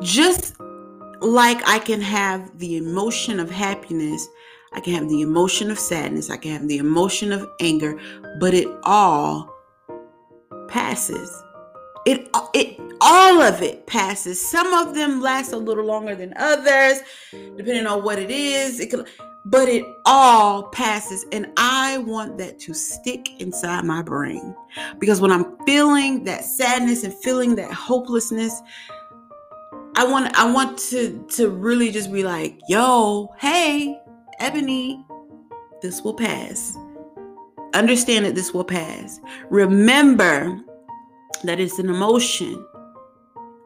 just 0.00 0.54
like 1.22 1.66
I 1.66 1.78
can 1.78 2.00
have 2.00 2.58
the 2.58 2.76
emotion 2.76 3.40
of 3.40 3.50
happiness, 3.50 4.26
I 4.72 4.80
can 4.80 4.94
have 4.94 5.08
the 5.08 5.20
emotion 5.22 5.70
of 5.70 5.78
sadness, 5.78 6.30
I 6.30 6.36
can 6.36 6.52
have 6.52 6.68
the 6.68 6.78
emotion 6.78 7.32
of 7.32 7.48
anger, 7.60 7.98
but 8.40 8.54
it 8.54 8.68
all 8.84 9.54
passes. 10.68 11.42
It 12.04 12.28
it 12.54 12.80
all 13.00 13.40
of 13.40 13.62
it 13.62 13.86
passes. 13.86 14.40
Some 14.40 14.72
of 14.74 14.94
them 14.94 15.20
last 15.20 15.52
a 15.52 15.56
little 15.56 15.84
longer 15.84 16.16
than 16.16 16.34
others, 16.36 17.00
depending 17.30 17.86
on 17.86 18.02
what 18.02 18.18
it 18.18 18.30
is. 18.30 18.80
It 18.80 18.90
could 18.90 19.06
but 19.44 19.68
it 19.68 19.84
all 20.06 20.68
passes 20.68 21.24
and 21.32 21.46
i 21.56 21.98
want 21.98 22.38
that 22.38 22.60
to 22.60 22.72
stick 22.72 23.40
inside 23.40 23.84
my 23.84 24.00
brain 24.00 24.54
because 25.00 25.20
when 25.20 25.32
i'm 25.32 25.56
feeling 25.66 26.22
that 26.22 26.44
sadness 26.44 27.02
and 27.02 27.12
feeling 27.12 27.56
that 27.56 27.72
hopelessness 27.72 28.62
i 29.96 30.04
want 30.04 30.36
i 30.38 30.50
want 30.50 30.78
to 30.78 31.24
to 31.28 31.48
really 31.48 31.90
just 31.90 32.12
be 32.12 32.22
like 32.22 32.58
yo 32.68 33.28
hey 33.38 33.98
ebony 34.40 35.04
this 35.82 36.02
will 36.02 36.14
pass. 36.14 36.78
Understand 37.74 38.24
that 38.24 38.36
this 38.36 38.54
will 38.54 38.64
pass. 38.64 39.20
Remember 39.50 40.60
that 41.42 41.58
it's 41.58 41.80
an 41.80 41.90
emotion. 41.90 42.64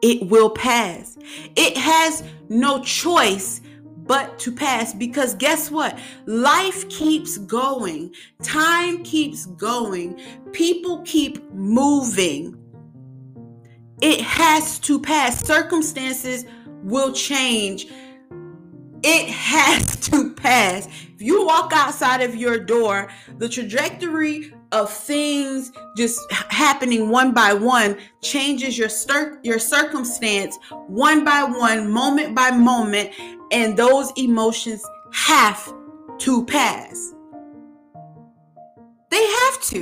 It 0.01 0.27
will 0.27 0.49
pass. 0.49 1.17
It 1.55 1.77
has 1.77 2.23
no 2.49 2.81
choice 2.81 3.61
but 4.07 4.39
to 4.39 4.51
pass 4.51 4.93
because 4.93 5.35
guess 5.35 5.69
what? 5.69 5.97
Life 6.25 6.89
keeps 6.89 7.37
going, 7.37 8.15
time 8.41 9.03
keeps 9.03 9.45
going, 9.45 10.19
people 10.53 11.03
keep 11.03 11.43
moving. 11.53 12.56
It 14.01 14.21
has 14.21 14.79
to 14.79 14.99
pass. 14.99 15.45
Circumstances 15.45 16.45
will 16.83 17.11
change. 17.13 17.87
It 19.03 19.29
has 19.29 19.95
to 20.09 20.33
pass. 20.33 20.87
If 20.87 21.21
you 21.21 21.45
walk 21.45 21.71
outside 21.73 22.21
of 22.21 22.35
your 22.35 22.59
door, 22.59 23.09
the 23.37 23.49
trajectory 23.49 24.53
of 24.71 24.91
things 24.91 25.71
just 25.95 26.19
happening 26.31 27.09
one 27.09 27.33
by 27.33 27.53
one 27.53 27.97
changes 28.21 28.77
your 28.77 28.89
cir- 28.89 29.39
your 29.41 29.59
circumstance 29.59 30.57
one 30.87 31.23
by 31.23 31.43
one 31.43 31.89
moment 31.89 32.35
by 32.35 32.51
moment 32.51 33.09
and 33.51 33.77
those 33.77 34.11
emotions 34.17 34.83
have 35.13 35.73
to 36.17 36.45
pass 36.45 37.13
they 39.09 39.25
have 39.25 39.61
to 39.61 39.79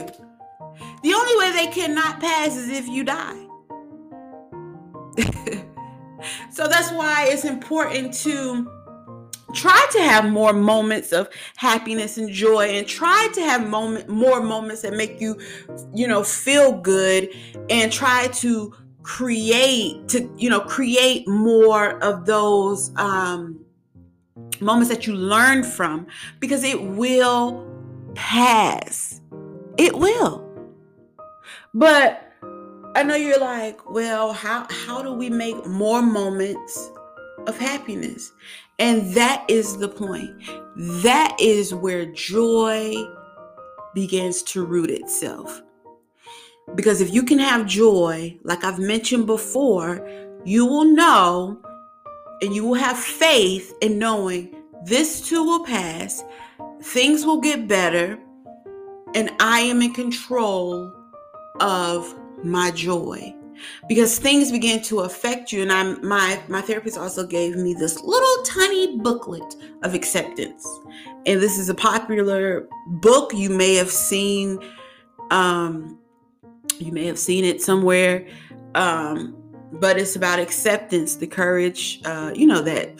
the 1.02 1.14
only 1.14 1.38
way 1.38 1.52
they 1.52 1.72
cannot 1.72 2.20
pass 2.20 2.56
is 2.56 2.70
if 2.70 2.88
you 2.88 3.04
die 3.04 3.45
so 6.52 6.68
that's 6.68 6.92
why 6.92 7.28
it's 7.30 7.46
important 7.46 8.14
to 8.14 8.72
try 9.54 9.88
to 9.92 10.00
have 10.00 10.26
more 10.26 10.54
moments 10.54 11.12
of 11.12 11.30
happiness 11.56 12.18
and 12.18 12.30
joy 12.30 12.66
and 12.66 12.88
try 12.88 13.30
to 13.34 13.42
have 13.42 13.68
moment 13.68 14.10
more 14.10 14.42
moments 14.42 14.82
that 14.82 14.94
make 14.94 15.22
you 15.22 15.40
you 15.94 16.08
know 16.08 16.24
feel 16.24 16.74
good 16.74 17.30
and 17.70 17.92
try 17.92 18.28
to 18.28 18.74
create 19.04 20.08
to 20.10 20.30
you 20.36 20.50
know 20.50 20.60
create 20.60 21.26
more 21.28 22.04
of 22.04 22.26
those 22.26 22.92
um 22.98 23.66
moments 24.62 24.90
that 24.90 25.08
you 25.08 25.16
learn 25.16 25.64
from 25.64 26.08
because 26.40 26.64
it 26.64 26.82
will 26.82 27.66
pass. 28.16 29.22
It 29.78 29.96
will. 29.96 30.44
But 31.74 32.25
i 32.96 33.04
know 33.04 33.16
you're 33.16 33.40
like 33.40 33.90
well 33.90 34.34
how 34.34 34.66
how 34.70 35.02
do 35.02 35.14
we 35.14 35.30
make 35.30 35.66
more 35.66 36.02
moments 36.02 36.90
of 37.48 37.58
happiness 37.58 38.32
and 38.80 39.14
that 39.14 39.46
is 39.48 39.78
the 39.78 39.88
point. 39.88 40.32
That 40.76 41.36
is 41.40 41.74
where 41.74 42.06
joy 42.06 42.96
begins 43.94 44.44
to 44.44 44.66
root 44.66 44.90
itself. 44.90 45.62
Because 46.74 47.00
if 47.00 47.14
you 47.14 47.24
can 47.24 47.40
have 47.40 47.68
joy, 47.68 48.38
like 48.44 48.64
I've 48.64 48.80
mentioned 48.80 49.28
before, 49.28 50.06
you 50.44 50.66
will 50.66 50.86
know 50.86 51.62
and 52.42 52.54
you 52.54 52.66
will 52.66 52.76
have 52.76 52.98
faith 52.98 53.74
in 53.82 53.98
knowing 53.98 54.54
this 54.84 55.28
too 55.28 55.44
will 55.44 55.64
pass, 55.64 56.24
things 56.82 57.26
will 57.26 57.40
get 57.40 57.68
better, 57.68 58.20
and 59.16 59.32
I 59.40 59.62
am 59.62 59.82
in 59.82 59.94
control 59.94 60.92
of 61.62 62.14
my 62.46 62.72
joy. 62.72 63.36
Because 63.88 64.20
things 64.20 64.52
begin 64.52 64.82
to 64.84 65.00
affect 65.02 65.54
you 65.54 65.62
and 65.62 65.72
i'm 65.72 66.06
my 66.06 66.42
my 66.50 66.60
therapist 66.60 66.98
also 66.98 67.26
gave 67.26 67.56
me 67.56 67.74
this 67.74 68.02
little 68.02 68.44
tiny 68.44 68.98
booklet 68.98 69.56
of 69.84 69.94
acceptance. 69.94 70.68
And 71.26 71.42
this 71.42 71.58
is 71.58 71.70
a 71.70 71.74
popular 71.74 72.68
book. 72.88 73.34
You 73.34 73.50
may 73.50 73.76
have 73.76 73.90
seen 73.90 74.60
um 75.32 75.98
you 76.80 76.92
may 76.92 77.06
have 77.06 77.18
seen 77.18 77.46
it 77.46 77.62
somewhere 77.62 78.28
um 78.76 79.36
but 79.72 79.98
it's 79.98 80.16
about 80.16 80.38
acceptance 80.40 81.16
the 81.16 81.26
courage 81.26 82.02
uh 82.06 82.32
you 82.36 82.46
know 82.46 82.62
that 82.62 82.94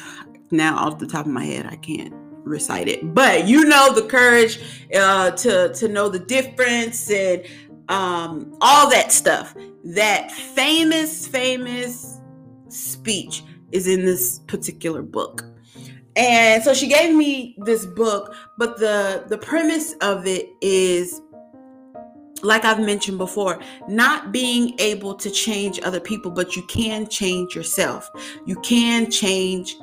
now 0.52 0.78
off 0.78 0.98
the 0.98 1.06
top 1.06 1.26
of 1.26 1.32
my 1.32 1.44
head 1.44 1.66
i 1.66 1.76
can't 1.76 2.14
recite 2.46 2.88
it. 2.88 3.14
But 3.14 3.48
you 3.48 3.66
know 3.66 3.94
the 3.94 4.04
courage 4.04 4.60
uh 4.96 5.32
to 5.32 5.74
to 5.74 5.88
know 5.88 6.08
the 6.10 6.20
difference 6.20 7.10
and 7.10 7.44
um, 7.90 8.56
all 8.62 8.90
that 8.90 9.12
stuff. 9.12 9.56
That 9.84 10.32
famous, 10.32 11.28
famous 11.28 12.20
speech 12.70 13.44
is 13.72 13.88
in 13.88 14.06
this 14.06 14.40
particular 14.48 15.02
book. 15.02 15.44
And 16.16 16.64
so 16.64 16.74
she 16.74 16.88
gave 16.88 17.14
me 17.14 17.56
this 17.60 17.86
book, 17.86 18.34
but 18.58 18.78
the 18.78 19.26
the 19.28 19.38
premise 19.38 19.94
of 20.02 20.26
it 20.26 20.50
is 20.62 21.22
like 22.42 22.64
I've 22.64 22.80
mentioned 22.80 23.18
before, 23.18 23.60
not 23.88 24.32
being 24.32 24.76
able 24.80 25.16
to 25.16 25.30
change 25.30 25.80
other 25.84 26.00
people, 26.00 26.32
but 26.32 26.56
you 26.56 26.64
can 26.64 27.08
change 27.08 27.56
yourself. 27.56 28.10
You 28.46 28.56
can 28.62 29.10
change 29.10 29.76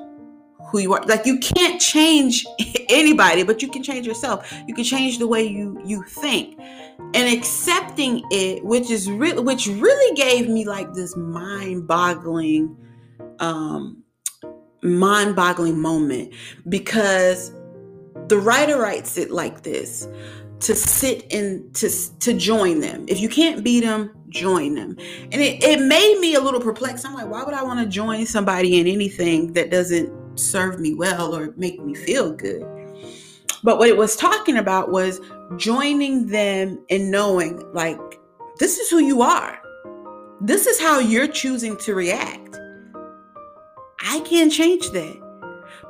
who 0.71 0.79
you 0.79 0.95
are. 0.95 1.03
Like 1.05 1.27
you 1.27 1.39
can't 1.39 1.81
change 1.81 2.47
anybody, 2.89 3.43
but 3.43 3.61
you 3.63 3.69
can 3.69 3.83
change 3.83 4.07
yourself. 4.07 4.53
You 4.67 4.75
can 4.75 4.85
change 4.85 5.19
the 5.19 5.27
way 5.27 5.45
you 5.45 5.81
you 5.85 6.03
think. 6.05 6.59
And 7.15 7.37
accepting 7.37 8.23
it, 8.31 8.65
which 8.65 8.91
is 8.91 9.11
really 9.11 9.43
which 9.43 9.67
really 9.67 10.15
gave 10.17 10.49
me 10.49 10.67
like 10.67 10.95
this 10.95 11.17
mind-boggling 11.17 12.77
um 13.39 14.03
mind-boggling 14.83 15.79
moment 15.79 16.33
because 16.69 17.53
the 18.29 18.39
writer 18.39 18.79
writes 18.79 19.19
it 19.19 19.31
like 19.31 19.63
this 19.63 20.09
to 20.61 20.75
sit 20.75 21.33
and 21.33 21.75
to 21.75 21.91
to 22.21 22.33
join 22.33 22.81
them. 22.81 23.05
If 23.09 23.21
you 23.21 23.29
can't 23.29 23.63
beat 23.63 23.81
them, 23.81 24.11
join 24.29 24.75
them. 24.75 24.97
And 25.33 25.35
it, 25.35 25.63
it 25.63 25.81
made 25.81 26.19
me 26.21 26.35
a 26.35 26.41
little 26.41 26.61
perplexed. 26.61 27.05
I'm 27.05 27.15
like, 27.15 27.29
why 27.29 27.43
would 27.43 27.55
I 27.55 27.63
want 27.63 27.81
to 27.81 27.87
join 27.87 28.27
somebody 28.27 28.81
in 28.81 28.87
anything 28.87 29.53
that 29.53 29.71
doesn't 29.71 30.39
serve 30.39 30.81
me 30.81 30.95
well 30.95 31.35
or 31.37 31.53
make 31.57 31.83
me 31.83 31.95
feel 31.95 32.33
good? 32.33 32.65
But 33.65 33.79
what 33.79 33.89
it 33.89 33.97
was 33.97 34.17
talking 34.17 34.57
about 34.57 34.91
was 34.91 35.21
joining 35.57 36.27
them 36.27 36.85
and 36.91 37.11
knowing, 37.11 37.63
like, 37.73 37.99
this 38.59 38.79
is 38.79 38.91
who 38.91 38.99
you 38.99 39.23
are. 39.23 39.59
This 40.41 40.67
is 40.67 40.81
how 40.81 40.99
you're 40.99 41.29
choosing 41.29 41.77
to 41.79 41.95
react. 41.95 42.59
I 44.05 44.21
can't 44.21 44.53
change 44.53 44.91
that. 44.91 45.19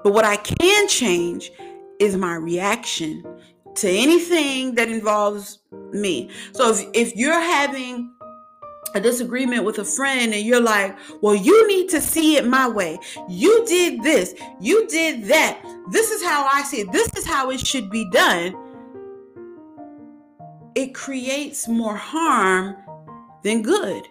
But 0.05 0.13
what 0.13 0.25
I 0.25 0.37
can 0.37 0.89
change 0.89 1.51
is 1.99 2.17
my 2.17 2.35
reaction 2.35 3.23
to 3.77 3.89
anything 3.89 4.75
that 4.75 4.89
involves 4.89 5.61
me. 5.93 6.31
So 6.53 6.71
if, 6.71 6.87
if 6.93 7.17
you're 7.17 7.41
having 7.41 8.13
a 8.95 9.01
disagreement 9.01 9.65
with 9.65 9.79
a 9.79 9.85
friend 9.85 10.35
and 10.35 10.45
you're 10.45 10.61
like, 10.61 10.97
well, 11.23 11.35
you 11.35 11.67
need 11.69 11.89
to 11.91 12.01
see 12.01 12.37
it 12.37 12.47
my 12.47 12.69
way. 12.69 12.99
You 13.29 13.65
did 13.67 14.03
this, 14.03 14.35
you 14.61 14.87
did 14.89 15.25
that. 15.25 15.63
This 15.91 16.11
is 16.11 16.23
how 16.23 16.49
I 16.53 16.63
see 16.63 16.81
it. 16.81 16.93
This 16.93 17.09
is 17.17 17.27
how 17.27 17.51
it 17.51 17.67
should 17.67 17.91
be 17.91 18.09
done. 18.11 18.55
It 20.75 20.95
creates 20.95 21.69
more 21.69 21.97
harm 21.97 22.77
than 23.43 23.63
good. 23.63 24.07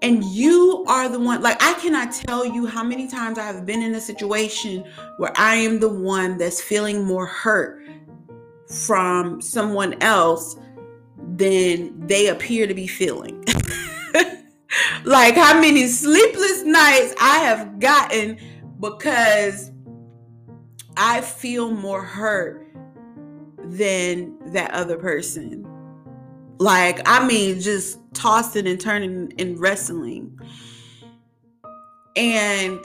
And 0.00 0.24
you 0.24 0.84
are 0.86 1.08
the 1.08 1.18
one, 1.18 1.42
like, 1.42 1.60
I 1.60 1.74
cannot 1.74 2.12
tell 2.12 2.46
you 2.46 2.66
how 2.66 2.84
many 2.84 3.08
times 3.08 3.36
I 3.36 3.44
have 3.46 3.66
been 3.66 3.82
in 3.82 3.94
a 3.96 4.00
situation 4.00 4.84
where 5.16 5.32
I 5.36 5.56
am 5.56 5.80
the 5.80 5.88
one 5.88 6.38
that's 6.38 6.60
feeling 6.60 7.04
more 7.04 7.26
hurt 7.26 7.84
from 8.68 9.40
someone 9.40 10.00
else 10.02 10.56
than 11.34 12.06
they 12.06 12.28
appear 12.28 12.66
to 12.68 12.74
be 12.74 12.86
feeling. 12.86 13.44
like 15.04 15.34
how 15.34 15.60
many 15.60 15.88
sleepless 15.88 16.62
nights 16.62 17.14
I 17.20 17.38
have 17.38 17.80
gotten 17.80 18.38
because 18.78 19.72
I 20.96 21.20
feel 21.22 21.70
more 21.70 22.02
hurt 22.02 22.67
than 23.70 24.36
that 24.52 24.70
other 24.72 24.96
person. 24.96 25.66
Like, 26.58 27.00
I 27.06 27.24
mean, 27.26 27.60
just 27.60 27.98
tossing 28.14 28.66
and 28.66 28.80
turning 28.80 29.32
and 29.38 29.58
wrestling. 29.58 30.38
And 32.16 32.84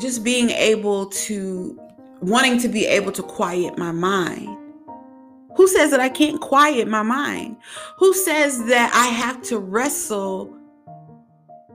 just 0.00 0.22
being 0.22 0.50
able 0.50 1.06
to, 1.06 1.80
wanting 2.20 2.58
to 2.60 2.68
be 2.68 2.86
able 2.86 3.12
to 3.12 3.22
quiet 3.22 3.78
my 3.78 3.92
mind 3.92 4.60
who 5.56 5.68
says 5.68 5.90
that 5.90 6.00
I 6.00 6.08
can't 6.08 6.40
quiet 6.40 6.88
my 6.88 7.02
mind? 7.02 7.56
Who 7.98 8.14
says 8.14 8.64
that 8.66 8.92
I 8.94 9.08
have 9.08 9.42
to 9.42 9.58
wrestle 9.58 10.56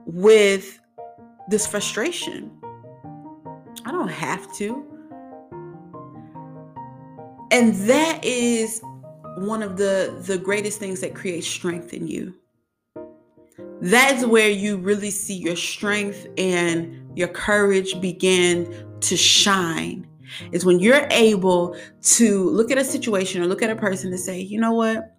with 0.07 0.79
this 1.49 1.67
frustration? 1.67 2.51
I 3.85 3.91
don't 3.91 4.09
have 4.09 4.51
to. 4.55 4.94
And 7.55 7.73
that 7.87 8.19
is 8.25 8.81
one 9.37 9.63
of 9.63 9.77
the 9.77 10.13
the 10.27 10.37
greatest 10.37 10.77
things 10.77 10.99
that 10.99 11.15
creates 11.15 11.47
strength 11.47 11.93
in 11.93 12.05
you. 12.05 12.35
That's 13.79 14.25
where 14.25 14.49
you 14.49 14.75
really 14.75 15.09
see 15.09 15.35
your 15.35 15.55
strength 15.55 16.27
and 16.37 17.17
your 17.17 17.29
courage 17.29 18.01
begin 18.01 18.85
to 18.99 19.15
shine 19.15 20.05
is 20.51 20.65
when 20.65 20.79
you're 20.79 21.07
able 21.11 21.77
to 22.01 22.49
look 22.49 22.71
at 22.71 22.77
a 22.77 22.83
situation 22.83 23.41
or 23.41 23.45
look 23.45 23.61
at 23.61 23.69
a 23.69 23.75
person 23.77 24.11
and 24.11 24.19
say, 24.19 24.37
you 24.37 24.59
know 24.59 24.73
what? 24.73 25.15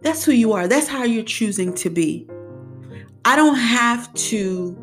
That's 0.00 0.24
who 0.24 0.32
you 0.32 0.52
are. 0.54 0.66
That's 0.66 0.88
how 0.88 1.04
you're 1.04 1.22
choosing 1.22 1.72
to 1.74 1.88
be. 1.88 2.26
I 3.24 3.36
don't 3.36 3.54
have 3.54 4.12
to 4.14 4.76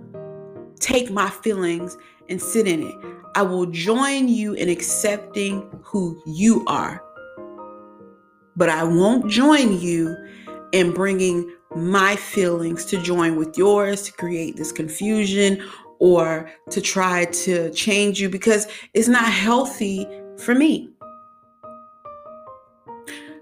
take 0.79 1.11
my 1.11 1.29
feelings 1.29 1.97
and 2.29 2.41
sit 2.41 2.65
in 2.65 2.83
it. 2.83 3.14
I 3.35 3.41
will 3.41 3.65
join 3.65 4.29
you 4.29 4.53
in 4.53 4.69
accepting 4.69 5.69
who 5.83 6.21
you 6.25 6.63
are. 6.67 7.03
But 8.55 8.69
I 8.69 8.85
won't 8.85 9.29
join 9.29 9.77
you 9.81 10.15
in 10.71 10.93
bringing 10.93 11.53
my 11.75 12.15
feelings 12.15 12.85
to 12.85 13.01
join 13.01 13.35
with 13.35 13.57
yours 13.57 14.03
to 14.03 14.13
create 14.13 14.55
this 14.55 14.71
confusion 14.71 15.61
or 15.99 16.49
to 16.69 16.79
try 16.79 17.25
to 17.25 17.69
change 17.71 18.21
you 18.21 18.29
because 18.29 18.67
it's 18.93 19.09
not 19.09 19.25
healthy 19.25 20.07
for 20.37 20.55
me. 20.55 20.89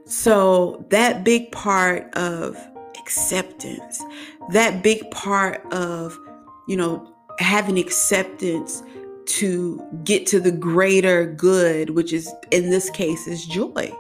So, 0.06 0.86
that 0.90 1.24
big 1.24 1.52
part 1.52 2.12
of 2.16 2.58
acceptance, 3.00 4.02
that 4.52 4.84
big 4.84 5.10
part 5.12 5.64
of, 5.72 6.20
you 6.68 6.78
know, 6.78 7.16
having 7.40 7.78
acceptance 7.78 8.84
to 9.26 9.82
get 10.04 10.26
to 10.28 10.40
the 10.40 10.52
greater 10.52 11.26
good, 11.26 11.92
which 11.92 12.14
is 12.14 12.34
in 12.52 12.70
this 12.70 12.90
case 12.90 13.28
is 13.28 13.46
joy. 13.46 13.92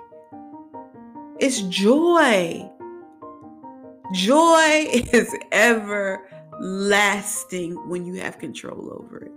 It's 1.40 1.62
joy. 1.64 2.70
Joy 4.14 4.88
is 5.14 5.36
everlasting 5.52 6.70
when 7.90 8.06
you 8.06 8.16
have 8.16 8.38
control 8.40 8.94
over 8.94 9.18
it. 9.18 9.32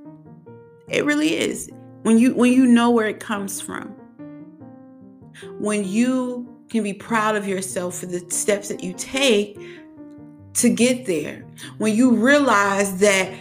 It 0.89 1.05
really 1.05 1.37
is. 1.37 1.71
When 2.03 2.19
you 2.19 2.35
when 2.35 2.53
you 2.53 2.67
know 2.67 2.91
where 2.91 3.09
it 3.09 3.21
comes 3.21 3.61
from. 3.61 3.89
When 5.59 5.85
you 5.85 6.49
can 6.71 6.83
be 6.83 6.95
proud 6.95 7.37
of 7.37 7.47
yourself 7.47 7.99
for 7.99 8.07
the 8.07 8.21
steps 8.31 8.69
that 8.69 8.83
you 8.83 8.93
take 8.95 9.59
to 10.55 10.69
get 10.71 11.07
there. 11.07 11.45
When 11.79 11.95
you 11.95 12.17
realize 12.17 12.99
that 13.01 13.33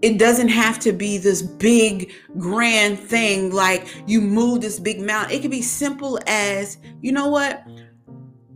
it 0.00 0.18
doesn't 0.18 0.48
have 0.48 0.78
to 0.80 0.92
be 0.92 1.18
this 1.18 1.42
big 1.42 2.12
grand 2.38 2.98
thing 2.98 3.52
like 3.52 4.02
you 4.06 4.20
move 4.20 4.60
this 4.60 4.78
big 4.78 5.00
mountain. 5.00 5.36
It 5.36 5.42
can 5.42 5.50
be 5.50 5.62
simple 5.62 6.20
as, 6.26 6.78
you 7.00 7.10
know 7.10 7.28
what? 7.28 7.64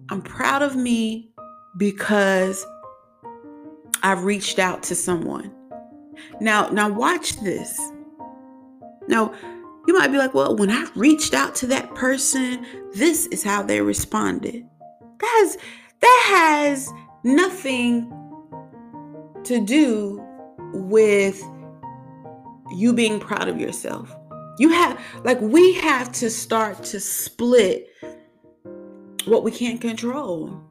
I'm 0.09 0.23
proud 0.23 0.63
of 0.63 0.77
me 0.77 1.31
because 1.77 2.65
I've 4.03 4.25
reached 4.25 4.59
out 4.59 4.83
to 4.85 4.95
someone. 4.95 5.53
Now, 6.41 6.69
now 6.69 6.89
watch 6.89 7.41
this. 7.41 7.79
Now, 9.09 9.35
you 9.87 9.95
might 9.95 10.13
be 10.13 10.19
like, 10.19 10.35
well, 10.35 10.55
when 10.57 10.71
I 10.71 10.89
reached 10.95 11.35
out 11.35 11.57
to 11.57 11.67
that 11.69 11.93
person, 11.97 12.65
this 12.95 13.27
is 13.27 13.43
how 13.43 13.63
they 13.63 13.81
responded. 13.81 14.65
That 15.19 15.39
has 15.41 15.59
that 16.01 16.23
has 16.27 16.93
nothing 17.25 18.13
to 19.45 19.61
do 19.61 20.22
with 20.73 21.43
you 22.77 22.93
being 22.93 23.21
proud 23.21 23.49
of 23.49 23.61
yourself. 23.61 24.15
You 24.59 24.71
have 24.71 25.01
like 25.25 25.41
we 25.41 25.75
have 25.75 26.13
to 26.13 26.31
start 26.31 26.83
to 26.85 27.01
split 27.01 27.89
what 29.25 29.45
we 29.45 29.51
can't 29.51 29.81
control 29.81 30.63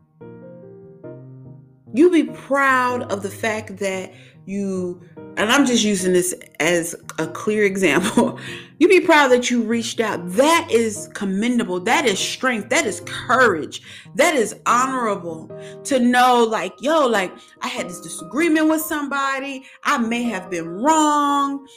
you 1.93 2.09
be 2.09 2.23
proud 2.23 3.11
of 3.11 3.21
the 3.21 3.29
fact 3.29 3.77
that 3.77 4.13
you 4.45 5.01
and 5.37 5.51
I'm 5.51 5.65
just 5.65 5.83
using 5.83 6.13
this 6.13 6.35
as 6.59 6.95
a 7.17 7.27
clear 7.27 7.63
example. 7.71 8.39
You 8.79 8.87
be 8.87 8.99
proud 8.99 9.29
that 9.29 9.49
you 9.49 9.61
reached 9.61 9.99
out. 9.99 10.19
That 10.31 10.67
is 10.71 11.09
commendable. 11.13 11.79
That 11.79 12.05
is 12.05 12.19
strength. 12.19 12.69
That 12.69 12.85
is 12.85 13.01
courage. 13.05 13.81
That 14.15 14.35
is 14.35 14.55
honorable 14.65 15.49
to 15.83 15.99
know, 15.99 16.43
like, 16.43 16.73
yo, 16.81 17.05
like, 17.07 17.31
I 17.61 17.67
had 17.67 17.87
this 17.87 18.01
disagreement 18.01 18.69
with 18.69 18.81
somebody. 18.81 19.65
I 19.83 19.99
may 19.99 20.23
have 20.23 20.49
been 20.49 20.67
wrong 20.67 21.67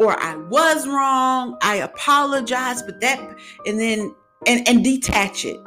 or 0.00 0.18
I 0.18 0.36
was 0.36 0.86
wrong. 0.86 1.58
I 1.62 1.76
apologize, 1.76 2.82
but 2.82 3.00
that, 3.00 3.20
and 3.66 3.78
then, 3.78 4.14
and, 4.46 4.66
and 4.66 4.82
detach 4.82 5.44
it. 5.44 5.60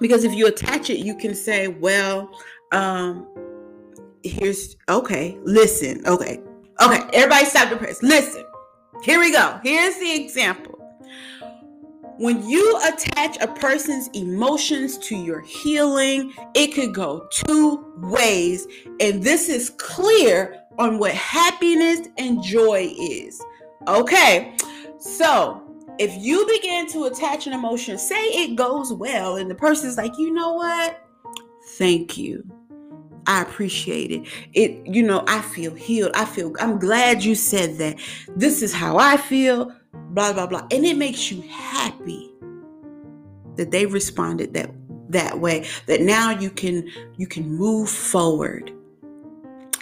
Because 0.00 0.24
if 0.24 0.34
you 0.34 0.46
attach 0.46 0.88
it, 0.88 0.98
you 0.98 1.16
can 1.16 1.34
say, 1.34 1.68
well, 1.68 2.30
um 2.72 3.28
here's 4.24 4.76
okay 4.88 5.38
listen 5.42 6.04
okay. 6.06 6.40
Okay 6.80 7.00
everybody 7.12 7.44
stop 7.44 7.70
the 7.70 7.76
press. 7.76 8.02
Listen 8.02 8.44
here 9.02 9.18
we 9.18 9.32
go. 9.32 9.58
Here's 9.64 9.96
the 9.98 10.14
example. 10.14 10.78
When 12.18 12.48
you 12.48 12.78
attach 12.86 13.36
a 13.40 13.48
person's 13.48 14.08
emotions 14.08 14.96
to 14.98 15.16
your 15.16 15.40
healing 15.40 16.32
it 16.54 16.74
could 16.74 16.94
go 16.94 17.26
two 17.30 17.84
ways 17.96 18.66
and 19.00 19.22
this 19.22 19.48
is 19.48 19.70
clear 19.70 20.62
on 20.78 20.98
what 20.98 21.12
happiness 21.12 22.08
and 22.18 22.42
joy 22.42 22.92
is. 22.98 23.42
Okay, 23.88 24.56
so 24.98 25.62
if 25.98 26.14
you 26.16 26.46
begin 26.46 26.86
to 26.88 27.04
attach 27.04 27.46
an 27.46 27.52
emotion, 27.52 27.98
say 27.98 28.20
it 28.28 28.56
goes 28.56 28.92
well, 28.92 29.36
and 29.36 29.50
the 29.50 29.54
person's 29.54 29.96
like, 29.96 30.16
you 30.18 30.32
know 30.32 30.54
what? 30.54 31.04
Thank 31.76 32.16
you. 32.16 32.44
I 33.26 33.42
appreciate 33.42 34.10
it. 34.10 34.26
It, 34.52 34.86
you 34.86 35.02
know, 35.02 35.24
I 35.28 35.40
feel 35.42 35.74
healed. 35.74 36.12
I 36.14 36.24
feel, 36.24 36.52
I'm 36.60 36.78
glad 36.78 37.22
you 37.22 37.34
said 37.34 37.78
that. 37.78 37.98
This 38.36 38.62
is 38.62 38.72
how 38.72 38.98
I 38.98 39.16
feel, 39.16 39.72
blah, 39.92 40.32
blah, 40.32 40.46
blah. 40.46 40.66
And 40.70 40.84
it 40.84 40.96
makes 40.96 41.30
you 41.30 41.42
happy 41.42 42.32
that 43.56 43.70
they 43.70 43.86
responded 43.86 44.54
that 44.54 44.70
that 45.12 45.40
way 45.40 45.66
that 45.86 46.00
now 46.00 46.30
you 46.30 46.50
can 46.50 46.88
you 47.16 47.26
can 47.26 47.54
move 47.54 47.88
forward 47.88 48.72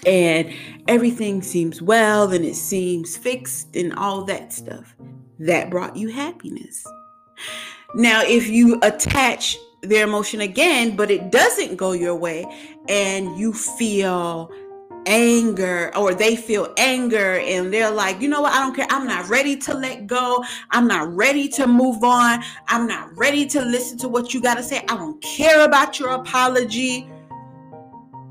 and 0.06 0.52
everything 0.88 1.42
seems 1.42 1.80
well 1.80 2.30
and 2.32 2.44
it 2.44 2.56
seems 2.56 3.16
fixed 3.16 3.76
and 3.76 3.94
all 3.94 4.24
that 4.24 4.52
stuff 4.52 4.94
that 5.38 5.70
brought 5.70 5.96
you 5.96 6.08
happiness 6.08 6.84
now 7.94 8.22
if 8.22 8.48
you 8.48 8.78
attach 8.82 9.56
their 9.82 10.04
emotion 10.04 10.40
again 10.40 10.96
but 10.96 11.10
it 11.10 11.30
doesn't 11.30 11.76
go 11.76 11.92
your 11.92 12.14
way 12.14 12.44
and 12.90 13.38
you 13.38 13.52
feel 13.52 14.50
anger 15.06 15.96
or 15.96 16.12
they 16.12 16.34
feel 16.36 16.74
anger 16.76 17.38
and 17.38 17.72
they're 17.72 17.90
like, 17.90 18.20
you 18.20 18.28
know 18.28 18.42
what, 18.42 18.52
I 18.52 18.58
don't 18.58 18.74
care. 18.74 18.86
I'm 18.90 19.06
not 19.06 19.28
ready 19.28 19.56
to 19.58 19.74
let 19.74 20.06
go. 20.06 20.44
I'm 20.72 20.86
not 20.86 21.08
ready 21.14 21.48
to 21.50 21.66
move 21.66 22.02
on. 22.02 22.42
I'm 22.66 22.86
not 22.86 23.16
ready 23.16 23.46
to 23.46 23.62
listen 23.62 23.96
to 23.98 24.08
what 24.08 24.34
you 24.34 24.42
got 24.42 24.56
to 24.56 24.62
say. 24.62 24.78
I 24.88 24.96
don't 24.96 25.22
care 25.22 25.64
about 25.64 25.98
your 26.00 26.10
apology. 26.10 27.08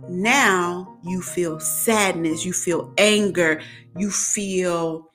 Now 0.10 1.00
you 1.04 1.22
feel 1.22 1.60
sadness, 1.60 2.44
you 2.44 2.52
feel 2.52 2.94
anger, 2.98 3.62
you 3.96 4.12
feel 4.12 5.10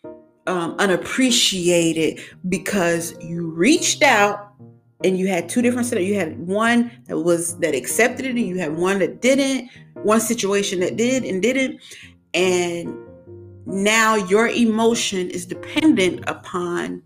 um, 0.46 0.74
unappreciated 0.78 2.20
because 2.48 3.14
you 3.20 3.50
reached 3.50 4.02
out 4.02 4.54
and 5.02 5.18
you 5.18 5.26
had 5.26 5.48
two 5.48 5.62
different 5.62 5.88
setups. 5.88 6.06
You 6.06 6.14
had 6.14 6.38
one 6.38 6.90
that 7.06 7.18
was 7.18 7.58
that 7.58 7.74
accepted 7.74 8.26
it, 8.26 8.30
and 8.30 8.46
you 8.46 8.58
had 8.58 8.76
one 8.76 8.98
that 9.00 9.20
didn't. 9.20 9.70
One 10.02 10.20
situation 10.20 10.80
that 10.80 10.96
did 10.96 11.24
and 11.24 11.40
didn't, 11.40 11.80
and 12.34 12.94
now 13.66 14.16
your 14.16 14.48
emotion 14.48 15.30
is 15.30 15.46
dependent 15.46 16.22
upon 16.26 17.02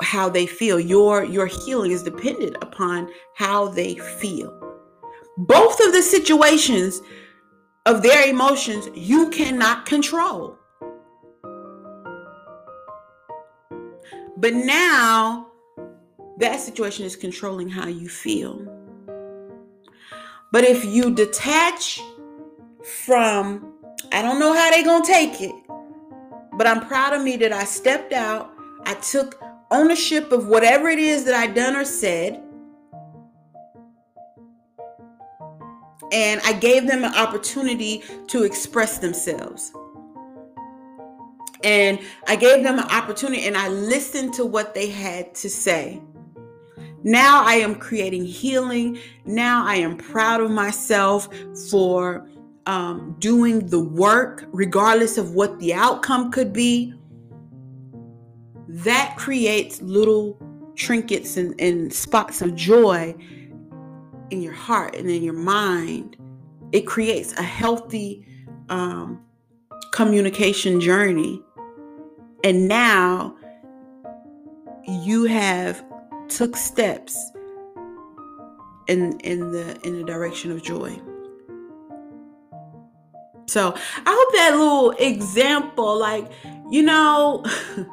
how 0.00 0.28
they 0.28 0.46
feel. 0.46 0.80
Your 0.80 1.24
your 1.24 1.46
healing 1.46 1.92
is 1.92 2.02
dependent 2.02 2.56
upon 2.60 3.08
how 3.34 3.68
they 3.68 3.94
feel. 3.94 4.52
Both 5.38 5.80
of 5.80 5.92
the 5.92 6.02
situations 6.02 7.00
of 7.84 8.02
their 8.02 8.28
emotions 8.28 8.88
you 8.94 9.30
cannot 9.30 9.86
control. 9.86 10.58
But 14.38 14.54
now 14.54 15.46
that 16.38 16.60
situation 16.60 17.04
is 17.04 17.16
controlling 17.16 17.68
how 17.68 17.86
you 17.86 18.08
feel. 18.08 18.60
But 20.52 20.64
if 20.64 20.84
you 20.84 21.14
detach 21.14 22.00
from, 22.84 23.72
I 24.12 24.22
don't 24.22 24.38
know 24.38 24.52
how 24.52 24.70
they're 24.70 24.84
going 24.84 25.02
to 25.02 25.12
take 25.12 25.40
it, 25.40 25.54
but 26.52 26.66
I'm 26.66 26.86
proud 26.86 27.14
of 27.14 27.22
me 27.22 27.36
that 27.38 27.52
I 27.52 27.64
stepped 27.64 28.12
out. 28.12 28.52
I 28.84 28.94
took 28.94 29.42
ownership 29.70 30.30
of 30.32 30.46
whatever 30.48 30.88
it 30.88 30.98
is 30.98 31.24
that 31.24 31.34
I 31.34 31.46
done 31.46 31.74
or 31.74 31.84
said. 31.84 32.42
And 36.12 36.40
I 36.44 36.52
gave 36.52 36.86
them 36.86 37.02
an 37.02 37.14
opportunity 37.14 38.02
to 38.28 38.44
express 38.44 38.98
themselves. 38.98 39.72
And 41.64 41.98
I 42.28 42.36
gave 42.36 42.62
them 42.62 42.78
an 42.78 42.88
opportunity 42.90 43.44
and 43.46 43.56
I 43.56 43.68
listened 43.68 44.34
to 44.34 44.46
what 44.46 44.74
they 44.74 44.88
had 44.88 45.34
to 45.36 45.50
say. 45.50 46.00
Now 47.06 47.44
I 47.44 47.54
am 47.54 47.76
creating 47.76 48.24
healing. 48.24 48.98
Now 49.24 49.64
I 49.64 49.76
am 49.76 49.96
proud 49.96 50.40
of 50.40 50.50
myself 50.50 51.28
for 51.70 52.28
um, 52.66 53.14
doing 53.20 53.68
the 53.68 53.78
work, 53.78 54.44
regardless 54.48 55.16
of 55.16 55.30
what 55.32 55.56
the 55.60 55.72
outcome 55.72 56.32
could 56.32 56.52
be. 56.52 56.92
That 58.66 59.14
creates 59.16 59.80
little 59.80 60.36
trinkets 60.74 61.36
and, 61.36 61.54
and 61.60 61.92
spots 61.92 62.42
of 62.42 62.56
joy 62.56 63.14
in 64.30 64.42
your 64.42 64.54
heart 64.54 64.96
and 64.96 65.08
in 65.08 65.22
your 65.22 65.32
mind. 65.32 66.16
It 66.72 66.88
creates 66.88 67.32
a 67.38 67.42
healthy 67.44 68.26
um, 68.68 69.22
communication 69.92 70.80
journey. 70.80 71.40
And 72.42 72.66
now 72.66 73.36
you 74.88 75.26
have 75.26 75.84
took 76.28 76.56
steps 76.56 77.32
in 78.88 79.18
in 79.20 79.52
the 79.52 79.78
in 79.84 79.98
the 79.98 80.04
direction 80.04 80.50
of 80.52 80.62
joy. 80.62 81.00
So 83.48 83.72
I 83.72 84.10
hope 84.10 84.34
that 84.34 84.56
little 84.56 84.90
example, 84.98 85.96
like, 85.98 86.30
you 86.70 86.82
know, 86.82 87.44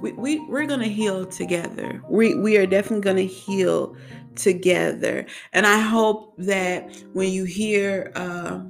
we, 0.00 0.12
we 0.12 0.40
we're 0.48 0.66
gonna 0.66 0.88
heal 0.88 1.24
together. 1.24 2.02
We 2.08 2.34
we 2.34 2.56
are 2.56 2.66
definitely 2.66 3.02
gonna 3.02 3.22
heal 3.22 3.96
together. 4.34 5.26
And 5.52 5.66
I 5.66 5.78
hope 5.80 6.34
that 6.38 6.94
when 7.12 7.30
you 7.30 7.44
hear 7.44 8.12
uh, 8.16 8.60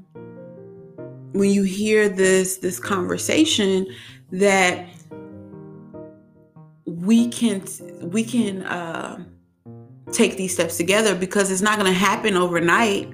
when 1.33 1.51
you 1.51 1.63
hear 1.63 2.09
this 2.09 2.59
this 2.59 2.79
conversation, 2.79 3.87
that 4.33 4.87
we 7.07 7.29
can 7.29 7.63
we 8.03 8.25
can 8.25 8.63
uh, 8.65 9.25
take 10.13 10.37
these 10.37 10.53
steps 10.53 10.77
together 10.77 11.15
because 11.15 11.51
it's 11.51 11.63
not 11.63 11.79
going 11.79 11.91
to 11.91 11.99
happen 11.99 12.37
overnight. 12.37 13.13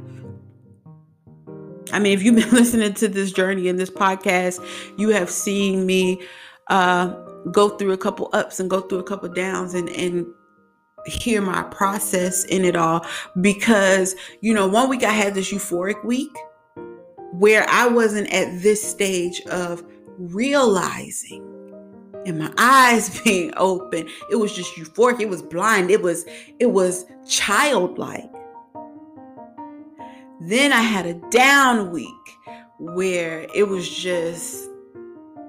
I 1.92 1.98
mean, 1.98 2.12
if 2.12 2.22
you've 2.22 2.34
been 2.34 2.50
listening 2.52 2.94
to 2.94 3.08
this 3.08 3.32
journey 3.32 3.68
in 3.68 3.76
this 3.76 3.90
podcast, 3.90 4.64
you 4.98 5.10
have 5.10 5.28
seen 5.30 5.84
me 5.84 6.22
uh, 6.68 7.08
go 7.50 7.70
through 7.70 7.92
a 7.92 7.98
couple 7.98 8.30
ups 8.32 8.58
and 8.60 8.70
go 8.70 8.80
through 8.80 8.98
a 8.98 9.04
couple 9.04 9.28
downs 9.28 9.74
and 9.74 9.88
and 9.90 10.26
hear 11.06 11.42
my 11.42 11.64
process 11.64 12.44
in 12.44 12.64
it 12.64 12.76
all 12.76 13.04
because 13.40 14.14
you 14.40 14.54
know 14.54 14.68
one 14.68 14.88
week 14.88 15.02
I 15.02 15.10
had 15.10 15.34
this 15.34 15.52
euphoric 15.52 16.04
week 16.04 16.30
where 17.32 17.66
I 17.68 17.88
wasn't 17.88 18.32
at 18.32 18.62
this 18.62 18.80
stage 18.88 19.40
of 19.46 19.82
realizing 20.16 21.61
and 22.26 22.38
my 22.38 22.52
eyes 22.58 23.20
being 23.24 23.52
open. 23.56 24.08
It 24.30 24.36
was 24.36 24.54
just 24.54 24.74
euphoric. 24.76 25.20
It 25.20 25.28
was 25.28 25.42
blind. 25.42 25.90
It 25.90 26.02
was 26.02 26.24
it 26.58 26.70
was 26.70 27.06
childlike. 27.26 28.30
Then 30.40 30.72
I 30.72 30.80
had 30.80 31.06
a 31.06 31.14
down 31.30 31.92
week 31.92 32.08
where 32.78 33.46
it 33.54 33.68
was 33.68 33.88
just 33.88 34.68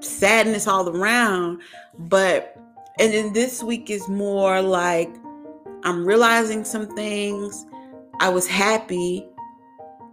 sadness 0.02 0.68
all 0.68 0.88
around. 0.90 1.62
But 1.98 2.58
and 3.00 3.14
then 3.14 3.34
this 3.34 3.64
week 3.64 3.90
is 3.90 4.08
more 4.08 4.62
like 4.62 5.10
I'm 5.84 6.06
realizing 6.06 6.64
some 6.64 6.88
things. 6.96 7.66
I 8.20 8.30
was 8.30 8.48
happy. 8.48 9.28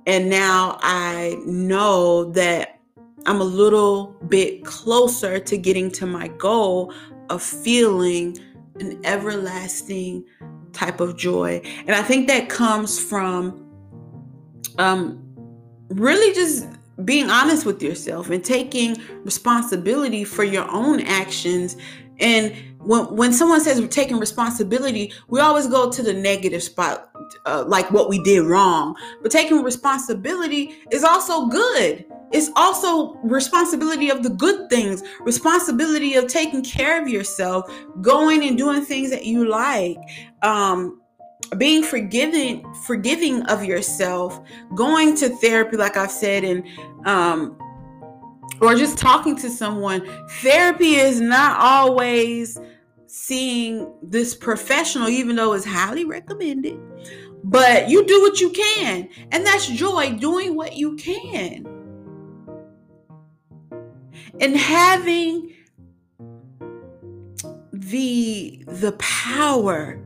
And 0.07 0.31
now 0.31 0.79
I 0.81 1.39
know 1.45 2.25
that 2.33 2.80
I'm 3.27 3.41
a 3.41 3.45
little 3.45 4.17
bit 4.29 4.65
closer 4.65 5.39
to 5.39 5.59
getting 5.59 5.91
to 5.93 6.07
my 6.07 6.29
goal 6.29 6.93
of 7.29 7.43
feeling 7.43 8.39
an 8.81 9.01
everlasting 9.05 10.25
type 10.73 11.01
of 11.01 11.17
joy. 11.17 11.61
And 11.87 11.91
I 11.91 12.03
think 12.03 12.27
that 12.29 12.49
comes 12.49 12.99
from 12.99 13.67
um, 14.79 15.23
really 15.89 16.35
just 16.35 16.67
being 17.05 17.31
honest 17.31 17.67
with 17.67 17.83
yourself 17.83 18.31
and 18.31 18.45
taking 18.45 18.97
responsibility 19.25 20.25
for 20.25 20.45
your 20.45 20.69
own 20.71 21.01
actions. 21.01 21.77
And 22.21 22.55
when, 22.81 23.15
when 23.17 23.33
someone 23.33 23.61
says 23.61 23.81
we're 23.81 23.89
taking 23.89 24.19
responsibility, 24.19 25.13
we 25.29 25.41
always 25.41 25.67
go 25.67 25.91
to 25.91 26.03
the 26.03 26.13
negative 26.13 26.63
spot, 26.63 27.11
uh, 27.47 27.65
like 27.67 27.91
what 27.91 28.09
we 28.09 28.23
did 28.23 28.43
wrong. 28.43 28.97
But 29.23 29.31
taking 29.31 29.63
responsibility 29.63 30.77
is 30.91 31.05
also 31.05 31.47
good 31.47 32.05
it's 32.33 32.51
also 32.55 33.15
responsibility 33.25 34.09
of 34.09 34.23
the 34.23 34.31
good 34.31 34.71
things 34.71 35.03
responsibility 35.21 36.15
of 36.15 36.27
taking 36.29 36.63
care 36.63 37.01
of 37.01 37.09
yourself 37.09 37.71
going 38.01 38.47
and 38.47 38.57
doing 38.57 38.85
things 38.85 39.11
that 39.11 39.25
you 39.25 39.49
like 39.49 39.99
um 40.43 41.01
being 41.59 41.83
forgiving 41.83 42.65
forgiving 42.85 43.43
of 43.47 43.65
yourself 43.65 44.41
going 44.75 45.17
to 45.17 45.29
therapy 45.29 45.77
like 45.77 45.97
i've 45.97 46.11
said 46.11 46.45
and 46.45 46.65
um 47.07 47.59
or 48.61 48.75
just 48.75 48.99
talking 48.99 49.37
to 49.37 49.51
someone 49.51 50.07
therapy 50.43 50.95
is 50.95 51.21
not 51.21 51.59
always 51.61 52.59
seeing 53.07 53.93
this 54.03 54.35
professional 54.35 55.09
even 55.09 55.37
though 55.37 55.53
it's 55.53 55.65
highly 55.65 56.05
recommended 56.05 56.79
but 57.45 57.89
you 57.89 58.05
do 58.05 58.21
what 58.21 58.41
you 58.41 58.51
can 58.51 59.09
and 59.33 59.47
that's 59.47 59.67
joy 59.67 60.13
doing 60.19 60.55
what 60.55 60.77
you 60.77 60.97
can. 60.97 61.67
And 64.41 64.57
having 64.57 65.55
the 67.73 68.63
the 68.67 68.93
power 68.93 69.99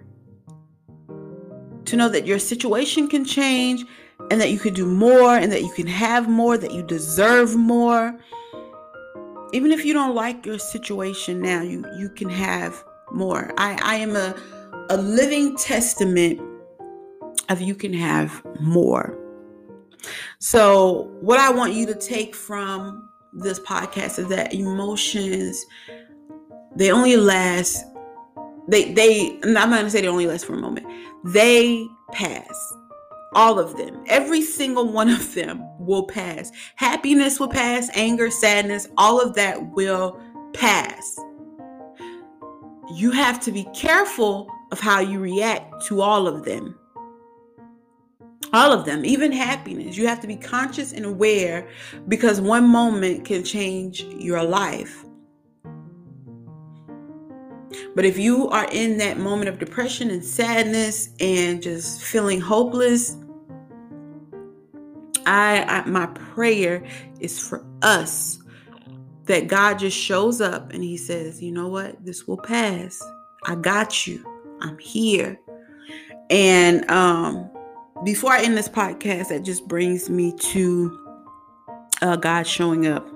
to 1.85 1.96
know 1.96 2.09
that 2.09 2.26
your 2.26 2.38
situation 2.38 3.09
can 3.09 3.24
change 3.24 3.85
and 4.31 4.40
that 4.40 4.50
you 4.50 4.59
can 4.59 4.74
do 4.74 4.87
more 4.87 5.37
and 5.37 5.53
that 5.53 5.62
you 5.62 5.72
can 5.72 5.87
have 5.87 6.29
more, 6.29 6.57
that 6.57 6.72
you 6.72 6.83
deserve 6.83 7.57
more. 7.57 8.18
Even 9.53 9.70
if 9.70 9.85
you 9.85 9.92
don't 9.92 10.14
like 10.14 10.44
your 10.46 10.59
situation 10.59 11.40
now, 11.40 11.62
you 11.62 11.85
you 11.98 12.09
can 12.09 12.29
have 12.29 12.83
more. 13.12 13.53
I, 13.59 13.79
I 13.83 13.94
am 13.96 14.16
a, 14.16 14.35
a 14.90 14.96
living 14.96 15.57
testament 15.57 16.40
of 17.48 17.61
you 17.61 17.74
can 17.74 17.92
have 17.92 18.42
more. 18.61 19.18
So, 20.38 21.09
what 21.20 21.38
I 21.38 21.50
want 21.50 21.74
you 21.74 21.87
to 21.87 21.94
take 21.94 22.35
from 22.35 23.09
this 23.33 23.61
podcast 23.61 24.18
is 24.18 24.29
that 24.29 24.55
emotions 24.55 25.64
they 26.77 26.90
only 26.90 27.16
last 27.16 27.85
they 28.68 28.92
they 28.92 29.38
I'm 29.42 29.53
not 29.53 29.81
to 29.81 29.90
say 29.90 30.00
they 30.00 30.09
only 30.09 30.27
last 30.27 30.46
for 30.46 30.55
a 30.55 30.61
moment. 30.61 30.87
They 31.24 31.87
pass. 32.12 32.74
All 33.35 33.59
of 33.59 33.77
them. 33.77 34.03
Every 34.07 34.42
single 34.42 34.92
one 34.92 35.11
of 35.11 35.35
them 35.35 35.62
will 35.79 36.07
pass. 36.07 36.53
Happiness 36.77 37.40
will 37.40 37.49
pass, 37.49 37.90
anger, 37.94 38.31
sadness, 38.31 38.88
all 38.97 39.20
of 39.20 39.35
that 39.35 39.73
will 39.73 40.20
pass. 40.53 41.18
You 42.94 43.11
have 43.11 43.40
to 43.40 43.53
be 43.53 43.66
careful 43.75 44.49
of 44.70 44.79
how 44.79 45.01
you 45.01 45.18
react 45.18 45.87
to 45.87 46.01
all 46.01 46.29
of 46.29 46.44
them. 46.44 46.79
All 48.53 48.73
of 48.73 48.85
them, 48.85 49.05
even 49.05 49.33
happiness. 49.33 49.97
You 49.97 50.07
have 50.07 50.20
to 50.20 50.29
be 50.29 50.37
conscious 50.37 50.92
and 50.92 51.05
aware 51.05 51.68
because 52.07 52.40
one 52.40 52.68
moment 52.68 53.25
can 53.25 53.42
change 53.42 54.03
your 54.03 54.44
life. 54.44 55.05
But 57.97 58.05
if 58.05 58.18
you 58.18 58.49
are 58.49 58.68
in 58.70 58.99
that 58.99 59.18
moment 59.18 59.49
of 59.49 59.59
depression 59.59 60.11
and 60.11 60.25
sadness 60.25 61.11
and 61.20 61.62
just 61.62 62.03
feeling 62.03 62.40
hopeless, 62.40 63.16
I, 65.27 65.63
I, 65.65 65.89
my 65.89 66.07
prayer 66.07 66.85
is 67.21 67.39
for 67.39 67.65
us 67.83 68.39
that 69.25 69.49
God 69.49 69.79
just 69.79 69.97
shows 69.97 70.41
up 70.41 70.73
and 70.73 70.83
he 70.83 70.97
says, 70.97 71.43
"You 71.43 71.53
know 71.53 71.69
what? 71.69 72.05
This 72.05 72.27
will 72.27 72.39
pass. 72.39 73.03
I 73.47 73.55
got 73.55 74.07
you. 74.07 74.25
I'm 74.61 74.79
here." 74.79 75.39
And 76.31 76.91
um 76.91 77.51
before 78.03 78.33
I 78.33 78.43
end 78.43 78.57
this 78.57 78.69
podcast, 78.69 79.29
that 79.29 79.45
just 79.45 79.69
brings 79.69 80.11
me 80.11 80.33
to 80.33 80.99
uh, 82.03 82.17
God 82.17 82.47
showing 82.47 82.87
up. 82.87 83.07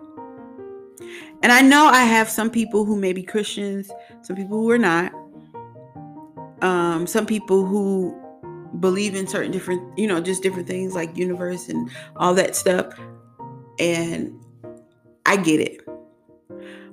And 1.43 1.53
I 1.53 1.61
know 1.61 1.87
I 1.87 2.05
have 2.05 2.29
some 2.29 2.51
people 2.51 2.85
who 2.85 2.97
may 2.97 3.13
be 3.13 3.23
Christians, 3.23 3.91
some 4.23 4.37
people 4.37 4.59
who 4.59 4.71
are 4.71 4.79
not, 4.79 5.13
um, 6.63 7.07
some 7.07 7.27
people 7.27 7.67
who 7.67 8.19
believe 8.81 9.15
in 9.15 9.27
certain 9.27 9.51
different, 9.51 9.99
you 9.99 10.07
know, 10.07 10.21
just 10.21 10.43
different 10.43 10.69
things 10.69 10.95
like 10.95 11.17
universe 11.17 11.69
and 11.69 11.91
all 12.17 12.35
that 12.35 12.55
stuff. 12.55 12.87
And 13.79 14.39
I 15.27 15.37
get 15.37 15.61
it. 15.61 15.81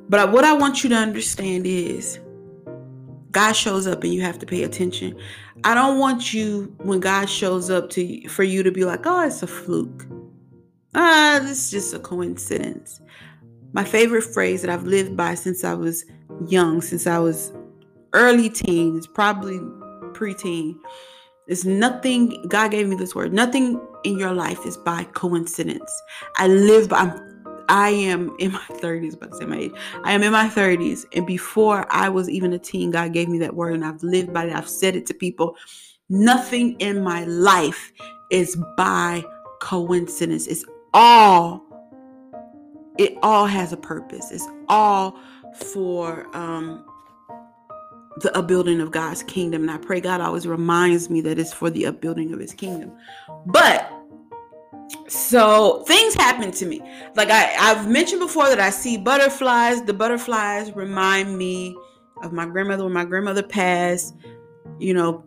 But 0.09 0.31
what 0.31 0.43
I 0.43 0.53
want 0.53 0.83
you 0.83 0.89
to 0.89 0.95
understand 0.95 1.65
is 1.65 2.19
God 3.31 3.53
shows 3.53 3.87
up 3.87 4.03
and 4.03 4.13
you 4.13 4.21
have 4.21 4.39
to 4.39 4.45
pay 4.45 4.63
attention. 4.63 5.17
I 5.63 5.73
don't 5.73 5.99
want 5.99 6.33
you 6.33 6.75
when 6.83 6.99
God 6.99 7.29
shows 7.29 7.69
up 7.69 7.89
to 7.91 8.29
for 8.29 8.43
you 8.43 8.63
to 8.63 8.71
be 8.71 8.85
like, 8.85 9.05
"Oh, 9.05 9.25
it's 9.25 9.41
a 9.43 9.47
fluke." 9.47 10.05
Ah, 10.93 11.39
this 11.41 11.65
is 11.65 11.71
just 11.71 11.93
a 11.93 11.99
coincidence. 11.99 13.01
My 13.73 13.83
favorite 13.83 14.23
phrase 14.23 14.61
that 14.61 14.69
I've 14.69 14.85
lived 14.85 15.17
by 15.17 15.35
since 15.35 15.63
I 15.65 15.73
was 15.73 16.05
young, 16.47 16.81
since 16.81 17.07
I 17.07 17.19
was 17.19 17.51
early 18.13 18.49
teens, 18.49 19.05
probably 19.07 19.59
preteen, 20.13 20.77
is 21.47 21.65
nothing 21.65 22.45
God 22.47 22.71
gave 22.71 22.87
me 22.87 22.95
this 22.95 23.13
word. 23.13 23.33
Nothing 23.33 23.79
in 24.03 24.17
your 24.17 24.33
life 24.33 24.65
is 24.65 24.77
by 24.77 25.03
coincidence. 25.05 25.91
I 26.37 26.47
live 26.47 26.89
by 26.89 26.97
I'm 26.97 27.35
I 27.67 27.89
am 27.89 28.35
in 28.39 28.51
my 28.51 28.65
30s, 28.69 29.19
but 29.19 29.31
to 29.31 29.37
say 29.37 29.45
my 29.45 29.57
age. 29.57 29.71
I 30.03 30.11
am 30.11 30.23
in 30.23 30.31
my 30.31 30.47
30s. 30.47 31.05
And 31.13 31.25
before 31.25 31.87
I 31.89 32.09
was 32.09 32.29
even 32.29 32.53
a 32.53 32.59
teen, 32.59 32.91
God 32.91 33.13
gave 33.13 33.27
me 33.27 33.39
that 33.39 33.55
word 33.55 33.73
and 33.73 33.83
I've 33.83 34.03
lived 34.03 34.33
by 34.33 34.45
it. 34.45 34.53
I've 34.53 34.69
said 34.69 34.95
it 34.95 35.05
to 35.07 35.13
people. 35.13 35.55
Nothing 36.09 36.79
in 36.79 37.03
my 37.03 37.25
life 37.25 37.91
is 38.29 38.55
by 38.77 39.23
coincidence. 39.61 40.45
It's 40.47 40.65
all, 40.93 41.63
it 42.99 43.17
all 43.23 43.47
has 43.47 43.73
a 43.73 43.77
purpose. 43.77 44.31
It's 44.31 44.47
all 44.69 45.19
for 45.55 46.27
um 46.35 46.85
the 48.17 48.35
upbuilding 48.37 48.81
of 48.81 48.91
God's 48.91 49.23
kingdom. 49.23 49.63
And 49.63 49.71
I 49.71 49.77
pray 49.77 49.99
God 49.99 50.21
always 50.21 50.47
reminds 50.47 51.09
me 51.09 51.21
that 51.21 51.37
it's 51.37 51.53
for 51.53 51.69
the 51.69 51.85
upbuilding 51.85 52.33
of 52.33 52.39
his 52.39 52.53
kingdom. 52.53 52.91
But 53.45 53.91
so 55.07 55.83
things 55.87 56.13
happen 56.13 56.51
to 56.51 56.65
me 56.65 56.81
like 57.15 57.29
I, 57.29 57.55
i've 57.57 57.89
mentioned 57.89 58.19
before 58.19 58.49
that 58.49 58.59
i 58.59 58.69
see 58.69 58.97
butterflies 58.97 59.81
the 59.83 59.93
butterflies 59.93 60.75
remind 60.75 61.37
me 61.37 61.75
of 62.21 62.33
my 62.33 62.45
grandmother 62.45 62.83
when 62.83 62.93
my 62.93 63.05
grandmother 63.05 63.43
passed 63.43 64.15
you 64.79 64.93
know 64.93 65.23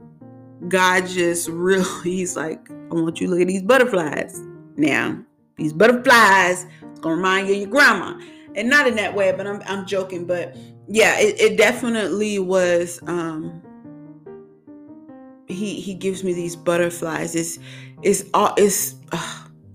god 0.68 1.06
just 1.06 1.48
really 1.48 1.84
he's 2.04 2.36
like 2.36 2.70
i 2.70 2.94
want 2.94 3.20
you 3.20 3.26
to 3.26 3.32
look 3.32 3.40
at 3.40 3.48
these 3.48 3.62
butterflies 3.62 4.40
now 4.76 5.18
these 5.56 5.72
butterflies 5.72 6.66
gonna 7.00 7.16
remind 7.16 7.48
you 7.48 7.54
of 7.54 7.60
your 7.60 7.70
grandma 7.70 8.18
and 8.54 8.68
not 8.68 8.86
in 8.86 8.94
that 8.94 9.14
way 9.14 9.32
but 9.32 9.46
i'm, 9.46 9.62
I'm 9.66 9.86
joking 9.86 10.24
but 10.24 10.56
yeah 10.88 11.18
it, 11.18 11.40
it 11.40 11.56
definitely 11.56 12.38
was 12.38 13.00
um 13.06 13.62
he 15.46 15.80
he 15.80 15.94
gives 15.94 16.24
me 16.24 16.32
these 16.32 16.56
butterflies 16.56 17.34
it's 17.34 17.58
it's 18.02 18.24
all 18.34 18.54
it's 18.56 18.94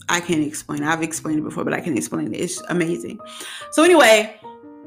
I 0.10 0.20
can't 0.20 0.44
explain. 0.44 0.84
I've 0.84 1.02
explained 1.02 1.40
it 1.40 1.44
before, 1.44 1.64
but 1.64 1.74
I 1.74 1.80
can 1.80 1.98
explain 1.98 2.34
it. 2.34 2.38
It's 2.38 2.62
amazing. 2.70 3.20
So 3.72 3.84
anyway, 3.84 4.36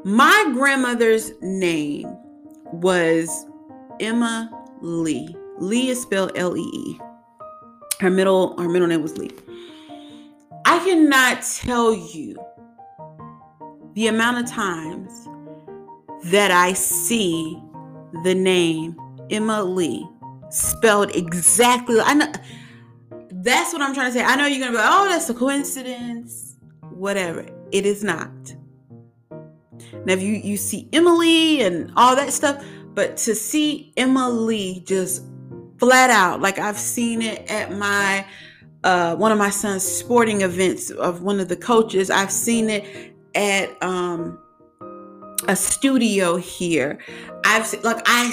my 0.05 0.51
grandmother's 0.55 1.33
name 1.41 2.07
was 2.73 3.47
Emma 3.99 4.51
Lee. 4.83 5.35
Lee 5.59 5.89
is 5.89 6.01
spelled 6.01 6.33
L-E-E. 6.37 7.01
Her 7.99 8.11
middle 8.11 8.57
her 8.61 8.69
middle 8.69 8.87
name 8.87 9.03
was 9.03 9.17
Lee. 9.17 9.31
I 10.67 10.79
cannot 10.85 11.43
tell 11.43 11.95
you 11.95 12.37
the 13.95 14.09
amount 14.09 14.39
of 14.39 14.51
times 14.51 15.27
that 16.25 16.51
I 16.51 16.73
see 16.73 17.61
the 18.25 18.35
name 18.35 18.97
Emma 19.31 19.63
Lee 19.63 20.07
spelled 20.51 21.15
exactly. 21.15 22.01
I 22.01 22.15
know 22.15 22.33
that's 23.31 23.73
what 23.73 23.83
I'm 23.83 23.95
trying 23.95 24.13
to 24.13 24.19
say. 24.19 24.25
I 24.25 24.37
know 24.37 24.47
you're 24.47 24.61
gonna 24.61 24.79
be 24.79 24.83
oh, 24.83 25.09
that's 25.09 25.29
a 25.31 25.35
coincidence. 25.35 26.57
Whatever. 26.91 27.47
It 27.73 27.85
is 27.85 28.03
not. 28.03 28.31
Now, 30.05 30.13
if 30.13 30.23
you 30.23 30.35
you 30.35 30.57
see 30.57 30.89
Emily 30.93 31.63
and 31.63 31.93
all 31.97 32.17
that 32.17 32.33
stuff, 32.33 32.65
but 32.95 33.17
to 33.19 33.35
see 33.35 33.93
Emily 33.97 34.83
just 34.87 35.25
flat 35.79 36.11
out, 36.11 36.41
like 36.41 36.59
I've 36.59 36.79
seen 36.79 37.23
it 37.23 37.51
at 37.51 37.73
my 37.73 38.27
uh, 38.85 39.17
one 39.17 39.33
of 39.33 39.39
my 39.39 39.51
son's 39.51 39.83
sporting 39.83 40.43
events 40.43 40.91
of 40.91 41.23
one 41.23 41.41
of 41.41 41.49
the 41.49 41.57
coaches. 41.57 42.11
I've 42.11 42.31
seen 42.31 42.71
it 42.71 43.15
at 43.35 43.83
um, 43.83 44.39
a 45.49 45.57
studio 45.57 46.37
here. 46.37 46.99
I've 47.45 47.73
like 47.85 48.03
I 48.07 48.33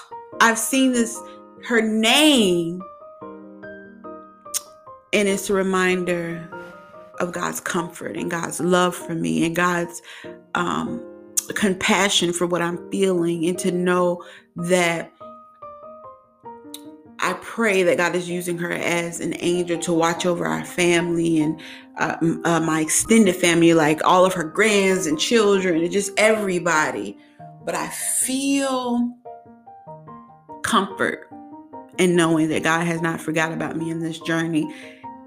I've 0.40 0.58
seen 0.58 0.92
this 0.92 1.18
her 1.64 1.80
name 1.80 2.82
and 5.14 5.28
it's 5.28 5.48
a 5.48 5.54
reminder 5.54 6.46
of 7.20 7.32
God's 7.32 7.60
comfort 7.60 8.16
and 8.16 8.30
God's 8.30 8.60
love 8.60 8.94
for 8.94 9.14
me 9.14 9.46
and 9.46 9.54
God's 9.54 10.02
um, 10.54 11.00
compassion 11.54 12.32
for 12.32 12.46
what 12.46 12.60
I'm 12.60 12.90
feeling, 12.90 13.46
and 13.46 13.58
to 13.60 13.70
know 13.70 14.24
that 14.56 15.12
I 17.24 17.34
pray 17.40 17.82
that 17.84 17.96
God 17.96 18.14
is 18.14 18.28
using 18.28 18.58
her 18.58 18.70
as 18.70 19.20
an 19.20 19.34
angel 19.40 19.78
to 19.80 19.92
watch 19.92 20.26
over 20.26 20.46
our 20.46 20.64
family 20.64 21.40
and 21.40 21.60
uh, 21.96 22.16
uh, 22.44 22.60
my 22.60 22.80
extended 22.80 23.36
family, 23.36 23.72
like 23.72 24.04
all 24.04 24.24
of 24.24 24.34
her 24.34 24.44
grands 24.44 25.06
and 25.06 25.18
children, 25.18 25.82
and 25.82 25.90
just 25.90 26.12
everybody. 26.18 27.16
But 27.64 27.74
I 27.74 27.88
feel 27.88 29.16
comfort 30.62 31.30
in 31.98 32.14
knowing 32.14 32.48
that 32.48 32.62
God 32.62 32.86
has 32.86 33.00
not 33.00 33.20
forgot 33.20 33.52
about 33.52 33.76
me 33.76 33.90
in 33.90 34.00
this 34.00 34.18
journey 34.20 34.72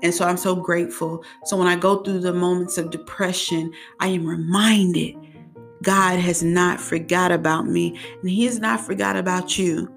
and 0.03 0.13
so 0.13 0.25
I'm 0.25 0.37
so 0.37 0.55
grateful. 0.55 1.23
So 1.45 1.57
when 1.57 1.67
I 1.67 1.75
go 1.75 2.03
through 2.03 2.19
the 2.19 2.33
moments 2.33 2.77
of 2.77 2.91
depression, 2.91 3.73
I 3.99 4.07
am 4.09 4.25
reminded 4.25 5.15
God 5.83 6.19
has 6.19 6.43
not 6.43 6.79
forgot 6.79 7.31
about 7.31 7.67
me 7.67 7.97
and 8.21 8.29
He 8.29 8.45
has 8.45 8.59
not 8.59 8.81
forgot 8.81 9.15
about 9.15 9.57
you. 9.57 9.91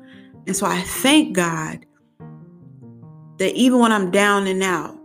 And 0.47 0.57
so 0.57 0.67
I 0.67 0.81
thank 0.81 1.35
God 1.35 1.85
that 3.41 3.55
even 3.55 3.79
when 3.79 3.91
I'm 3.91 4.11
down 4.11 4.47
and 4.47 4.63
out, 4.63 5.01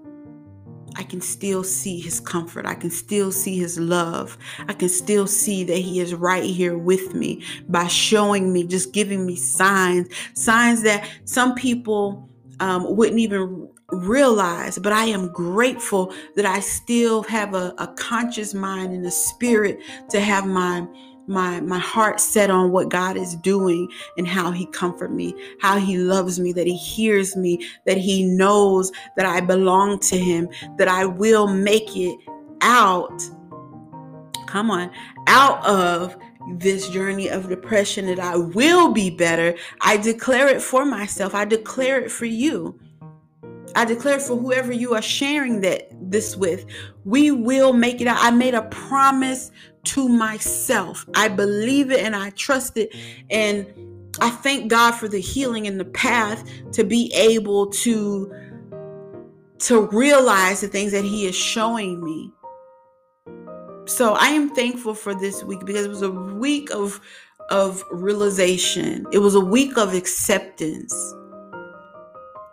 I 0.97 1.03
can 1.03 1.21
still 1.21 1.63
see 1.63 2.01
his 2.01 2.19
comfort. 2.19 2.65
I 2.65 2.75
can 2.75 2.89
still 2.89 3.31
see 3.31 3.57
his 3.57 3.79
love. 3.79 4.37
I 4.67 4.73
can 4.73 4.89
still 4.89 5.25
see 5.25 5.63
that 5.63 5.77
he 5.77 6.01
is 6.01 6.13
right 6.13 6.43
here 6.43 6.77
with 6.77 7.15
me 7.15 7.43
by 7.69 7.87
showing 7.87 8.51
me, 8.51 8.67
just 8.67 8.93
giving 8.93 9.25
me 9.25 9.37
signs, 9.37 10.09
signs 10.33 10.81
that 10.83 11.09
some 11.23 11.55
people 11.55 12.29
um, 12.59 12.95
wouldn't 12.95 13.19
even 13.19 13.69
realize. 13.89 14.77
But 14.79 14.91
I 14.91 15.05
am 15.05 15.31
grateful 15.31 16.13
that 16.35 16.45
I 16.45 16.59
still 16.59 17.23
have 17.23 17.53
a, 17.53 17.73
a 17.77 17.87
conscious 17.95 18.53
mind 18.53 18.93
and 18.93 19.05
a 19.05 19.11
spirit 19.11 19.79
to 20.09 20.19
have 20.19 20.45
my 20.45 20.85
my 21.27 21.59
my 21.61 21.79
heart 21.79 22.19
set 22.19 22.49
on 22.49 22.71
what 22.71 22.89
God 22.89 23.17
is 23.17 23.35
doing 23.35 23.88
and 24.17 24.27
how 24.27 24.51
he 24.51 24.65
comfort 24.67 25.11
me, 25.11 25.35
how 25.59 25.77
he 25.77 25.97
loves 25.97 26.39
me, 26.39 26.53
that 26.53 26.67
he 26.67 26.75
hears 26.75 27.35
me, 27.35 27.65
that 27.85 27.97
he 27.97 28.23
knows 28.23 28.91
that 29.17 29.25
I 29.25 29.41
belong 29.41 29.99
to 29.99 30.17
him, 30.17 30.47
that 30.77 30.88
I 30.88 31.05
will 31.05 31.47
make 31.47 31.95
it 31.95 32.17
out. 32.61 33.21
Come 34.47 34.71
on, 34.71 34.91
out 35.27 35.65
of 35.65 36.15
this 36.57 36.89
journey 36.89 37.27
of 37.27 37.49
depression 37.49 38.05
that 38.05 38.19
I 38.19 38.35
will 38.35 38.91
be 38.91 39.09
better. 39.09 39.55
I 39.81 39.97
declare 39.97 40.47
it 40.47 40.61
for 40.61 40.85
myself. 40.85 41.33
I 41.33 41.45
declare 41.45 41.99
it 41.99 42.11
for 42.11 42.25
you. 42.25 42.79
I 43.75 43.83
declare 43.83 44.19
for 44.19 44.38
whoever 44.38 44.71
you 44.71 44.93
are 44.93 45.01
sharing 45.01 45.59
that 45.61 45.89
this 45.99 46.38
with, 46.38 46.65
we 47.03 47.31
will 47.31 47.73
make 47.73 47.99
it 47.99 48.07
out. 48.07 48.17
I 48.21 48.31
made 48.31 48.53
a 48.53 48.61
promise 48.63 49.51
to 49.85 50.09
myself. 50.09 51.05
I 51.15 51.27
believe 51.27 51.91
it 51.91 52.01
and 52.01 52.15
I 52.15 52.31
trust 52.31 52.77
it. 52.77 52.95
And 53.29 53.65
I 54.21 54.29
thank 54.29 54.69
God 54.69 54.91
for 54.91 55.07
the 55.07 55.19
healing 55.19 55.67
and 55.67 55.79
the 55.79 55.85
path 55.85 56.47
to 56.73 56.83
be 56.83 57.11
able 57.13 57.67
to 57.67 58.33
to 59.57 59.87
realize 59.87 60.61
the 60.61 60.67
things 60.67 60.91
that 60.91 61.03
he 61.03 61.25
is 61.25 61.35
showing 61.35 62.03
me. 62.03 62.31
So 63.85 64.13
I 64.13 64.27
am 64.27 64.53
thankful 64.53 64.93
for 64.93 65.15
this 65.15 65.43
week 65.43 65.65
because 65.65 65.85
it 65.85 65.89
was 65.89 66.01
a 66.01 66.11
week 66.11 66.71
of 66.71 66.99
of 67.51 67.83
realization. 67.91 69.05
It 69.11 69.19
was 69.19 69.35
a 69.35 69.39
week 69.39 69.77
of 69.77 69.93
acceptance. 69.93 70.93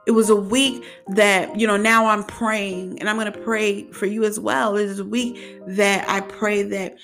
It 0.07 0.11
was 0.11 0.31
a 0.31 0.37
week 0.37 0.85
that, 1.09 1.59
you 1.59 1.67
know, 1.67 1.77
now 1.77 2.07
I'm 2.07 2.25
praying 2.25 2.99
and 2.99 3.09
I'm 3.09 3.17
going 3.17 3.33
to 3.33 3.39
pray 3.39 3.91
for 3.93 4.07
you 4.07 4.25
as 4.25 4.39
well. 4.39 4.77
It 4.77 4.87
is 4.87 4.99
a 4.99 5.05
week 5.05 5.61
that 5.67 6.09
I 6.09 6.21
pray 6.21 6.63
that 6.65 6.97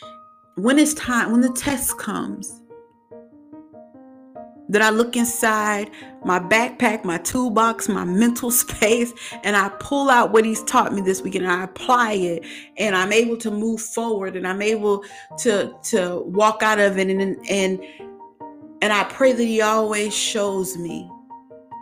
when 0.59 0.79
it's 0.79 0.95
time, 0.95 1.31
when 1.31 1.41
the 1.41 1.53
test 1.53 1.99
comes, 1.99 2.61
that 4.69 4.83
I 4.83 4.91
look 4.91 5.17
inside 5.17 5.91
my 6.25 6.39
backpack, 6.39 7.05
my 7.05 7.19
toolbox, 7.19 7.89
my 7.89 8.05
mental 8.05 8.51
space, 8.65 9.13
and 9.43 9.57
I 9.57 9.71
pull 9.81 10.11
out 10.11 10.33
what 10.33 10.45
he's 10.45 10.63
taught 10.65 10.93
me 10.93 11.01
this 11.01 11.23
week 11.23 11.37
and 11.37 11.47
I 11.47 11.65
apply 11.65 12.13
it 12.13 12.45
and 12.77 12.95
I'm 12.95 13.13
able 13.13 13.37
to 13.39 13.51
move 13.51 13.81
forward 13.81 14.37
and 14.37 14.47
I'm 14.47 14.61
able 14.63 15.05
to 15.39 15.75
to 15.85 16.23
walk 16.27 16.63
out 16.63 16.79
of 16.79 16.99
it 16.99 17.09
and 17.09 17.37
and 17.49 17.85
and 18.81 18.93
I 18.93 19.05
pray 19.05 19.33
that 19.33 19.45
he 19.45 19.61
always 19.63 20.15
shows 20.15 20.77
me 20.77 21.11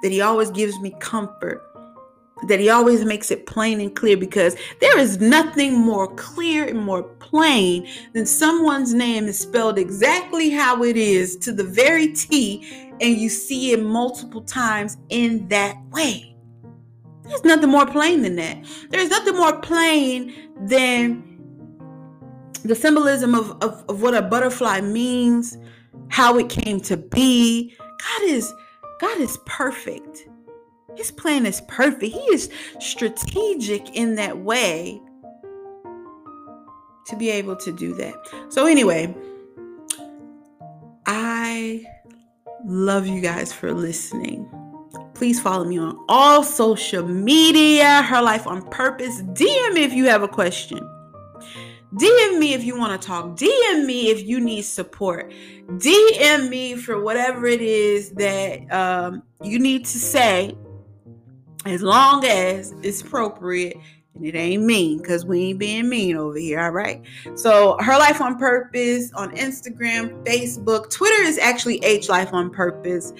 that 0.02 0.12
he 0.12 0.20
always 0.20 0.50
gives 0.50 0.78
me 0.80 0.94
comfort 1.00 1.62
that 2.44 2.60
he 2.60 2.68
always 2.68 3.04
makes 3.04 3.30
it 3.30 3.46
plain 3.46 3.80
and 3.80 3.96
clear 3.96 4.16
because 4.16 4.56
there 4.80 4.98
is 4.98 5.20
nothing 5.20 5.74
more 5.74 6.06
clear 6.14 6.64
and 6.64 6.78
more 6.78 7.02
plain 7.02 7.88
than 8.12 8.26
someone's 8.26 8.92
name 8.92 9.24
is 9.26 9.38
spelled 9.38 9.78
exactly 9.78 10.50
how 10.50 10.82
it 10.82 10.96
is 10.96 11.36
to 11.38 11.52
the 11.52 11.64
very 11.64 12.08
T, 12.08 12.92
and 13.00 13.16
you 13.16 13.28
see 13.28 13.72
it 13.72 13.82
multiple 13.82 14.42
times 14.42 14.98
in 15.08 15.48
that 15.48 15.76
way. 15.90 16.36
There's 17.24 17.44
nothing 17.44 17.70
more 17.70 17.86
plain 17.86 18.22
than 18.22 18.36
that. 18.36 18.64
There's 18.90 19.08
nothing 19.08 19.34
more 19.34 19.58
plain 19.60 20.52
than 20.66 21.22
the 22.64 22.74
symbolism 22.74 23.34
of, 23.34 23.50
of, 23.62 23.84
of 23.88 24.02
what 24.02 24.14
a 24.14 24.22
butterfly 24.22 24.80
means, 24.80 25.58
how 26.08 26.38
it 26.38 26.48
came 26.48 26.80
to 26.82 26.96
be. 26.96 27.74
God 27.78 28.22
is 28.22 28.52
God 29.00 29.20
is 29.20 29.38
perfect. 29.46 30.25
His 30.96 31.10
plan 31.10 31.46
is 31.46 31.60
perfect. 31.68 32.14
He 32.14 32.20
is 32.32 32.50
strategic 32.80 33.94
in 33.94 34.14
that 34.16 34.38
way 34.38 35.00
to 37.06 37.16
be 37.16 37.30
able 37.30 37.56
to 37.56 37.72
do 37.72 37.94
that. 37.94 38.14
So, 38.48 38.66
anyway, 38.66 39.14
I 41.06 41.84
love 42.64 43.06
you 43.06 43.20
guys 43.20 43.52
for 43.52 43.72
listening. 43.72 44.50
Please 45.14 45.40
follow 45.40 45.64
me 45.64 45.78
on 45.78 45.98
all 46.08 46.42
social 46.42 47.06
media, 47.06 48.02
Her 48.02 48.20
Life 48.20 48.46
on 48.46 48.62
Purpose. 48.70 49.22
DM 49.22 49.74
me 49.74 49.84
if 49.84 49.92
you 49.92 50.06
have 50.06 50.22
a 50.22 50.28
question. 50.28 50.78
DM 51.94 52.38
me 52.38 52.52
if 52.52 52.64
you 52.64 52.76
want 52.76 53.00
to 53.00 53.06
talk. 53.06 53.36
DM 53.36 53.86
me 53.86 54.10
if 54.10 54.26
you 54.26 54.40
need 54.40 54.62
support. 54.62 55.32
DM 55.68 56.48
me 56.50 56.74
for 56.74 57.00
whatever 57.00 57.46
it 57.46 57.62
is 57.62 58.10
that 58.10 58.70
um, 58.72 59.22
you 59.42 59.58
need 59.58 59.84
to 59.86 59.98
say 59.98 60.54
as 61.66 61.82
long 61.82 62.24
as 62.24 62.74
it's 62.82 63.00
appropriate 63.02 63.76
and 64.14 64.24
it 64.24 64.34
ain't 64.34 64.64
mean 64.64 64.98
because 64.98 65.26
we 65.26 65.44
ain't 65.44 65.58
being 65.58 65.88
mean 65.88 66.16
over 66.16 66.38
here 66.38 66.60
all 66.60 66.70
right? 66.70 67.02
So 67.34 67.76
her 67.80 67.98
life 67.98 68.20
on 68.20 68.38
purpose 68.38 69.12
on 69.12 69.34
instagram 69.36 70.24
facebook 70.24 70.90
twitter 70.90 71.22
is 71.22 71.38
actually 71.38 71.78
h 71.84 72.08
life 72.08 72.32
on 72.32 72.50
purpose. 72.50 73.12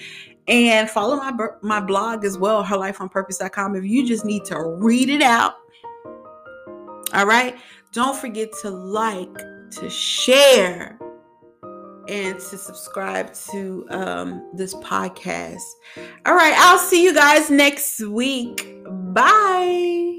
And 0.47 0.89
follow 0.89 1.17
my 1.17 1.31
my 1.61 1.79
blog 1.79 2.23
as 2.23 2.37
well 2.37 2.63
herlifeonpurpose.com 2.63 3.75
if 3.75 3.83
you 3.83 4.07
just 4.07 4.25
need 4.25 4.45
to 4.45 4.59
read 4.61 5.09
it 5.09 5.21
out 5.21 5.55
all 7.13 7.25
right? 7.25 7.55
Don't 7.93 8.17
forget 8.17 8.49
to 8.61 8.69
like 8.69 9.33
to 9.71 9.89
share 9.89 10.99
and 12.07 12.39
to 12.39 12.57
subscribe 12.57 13.33
to 13.51 13.85
um, 13.89 14.49
this 14.53 14.73
podcast. 14.75 15.61
All 16.25 16.35
right, 16.35 16.53
I'll 16.57 16.79
see 16.79 17.03
you 17.03 17.13
guys 17.13 17.49
next 17.49 17.99
week. 17.99 18.77
Bye. 19.13 20.16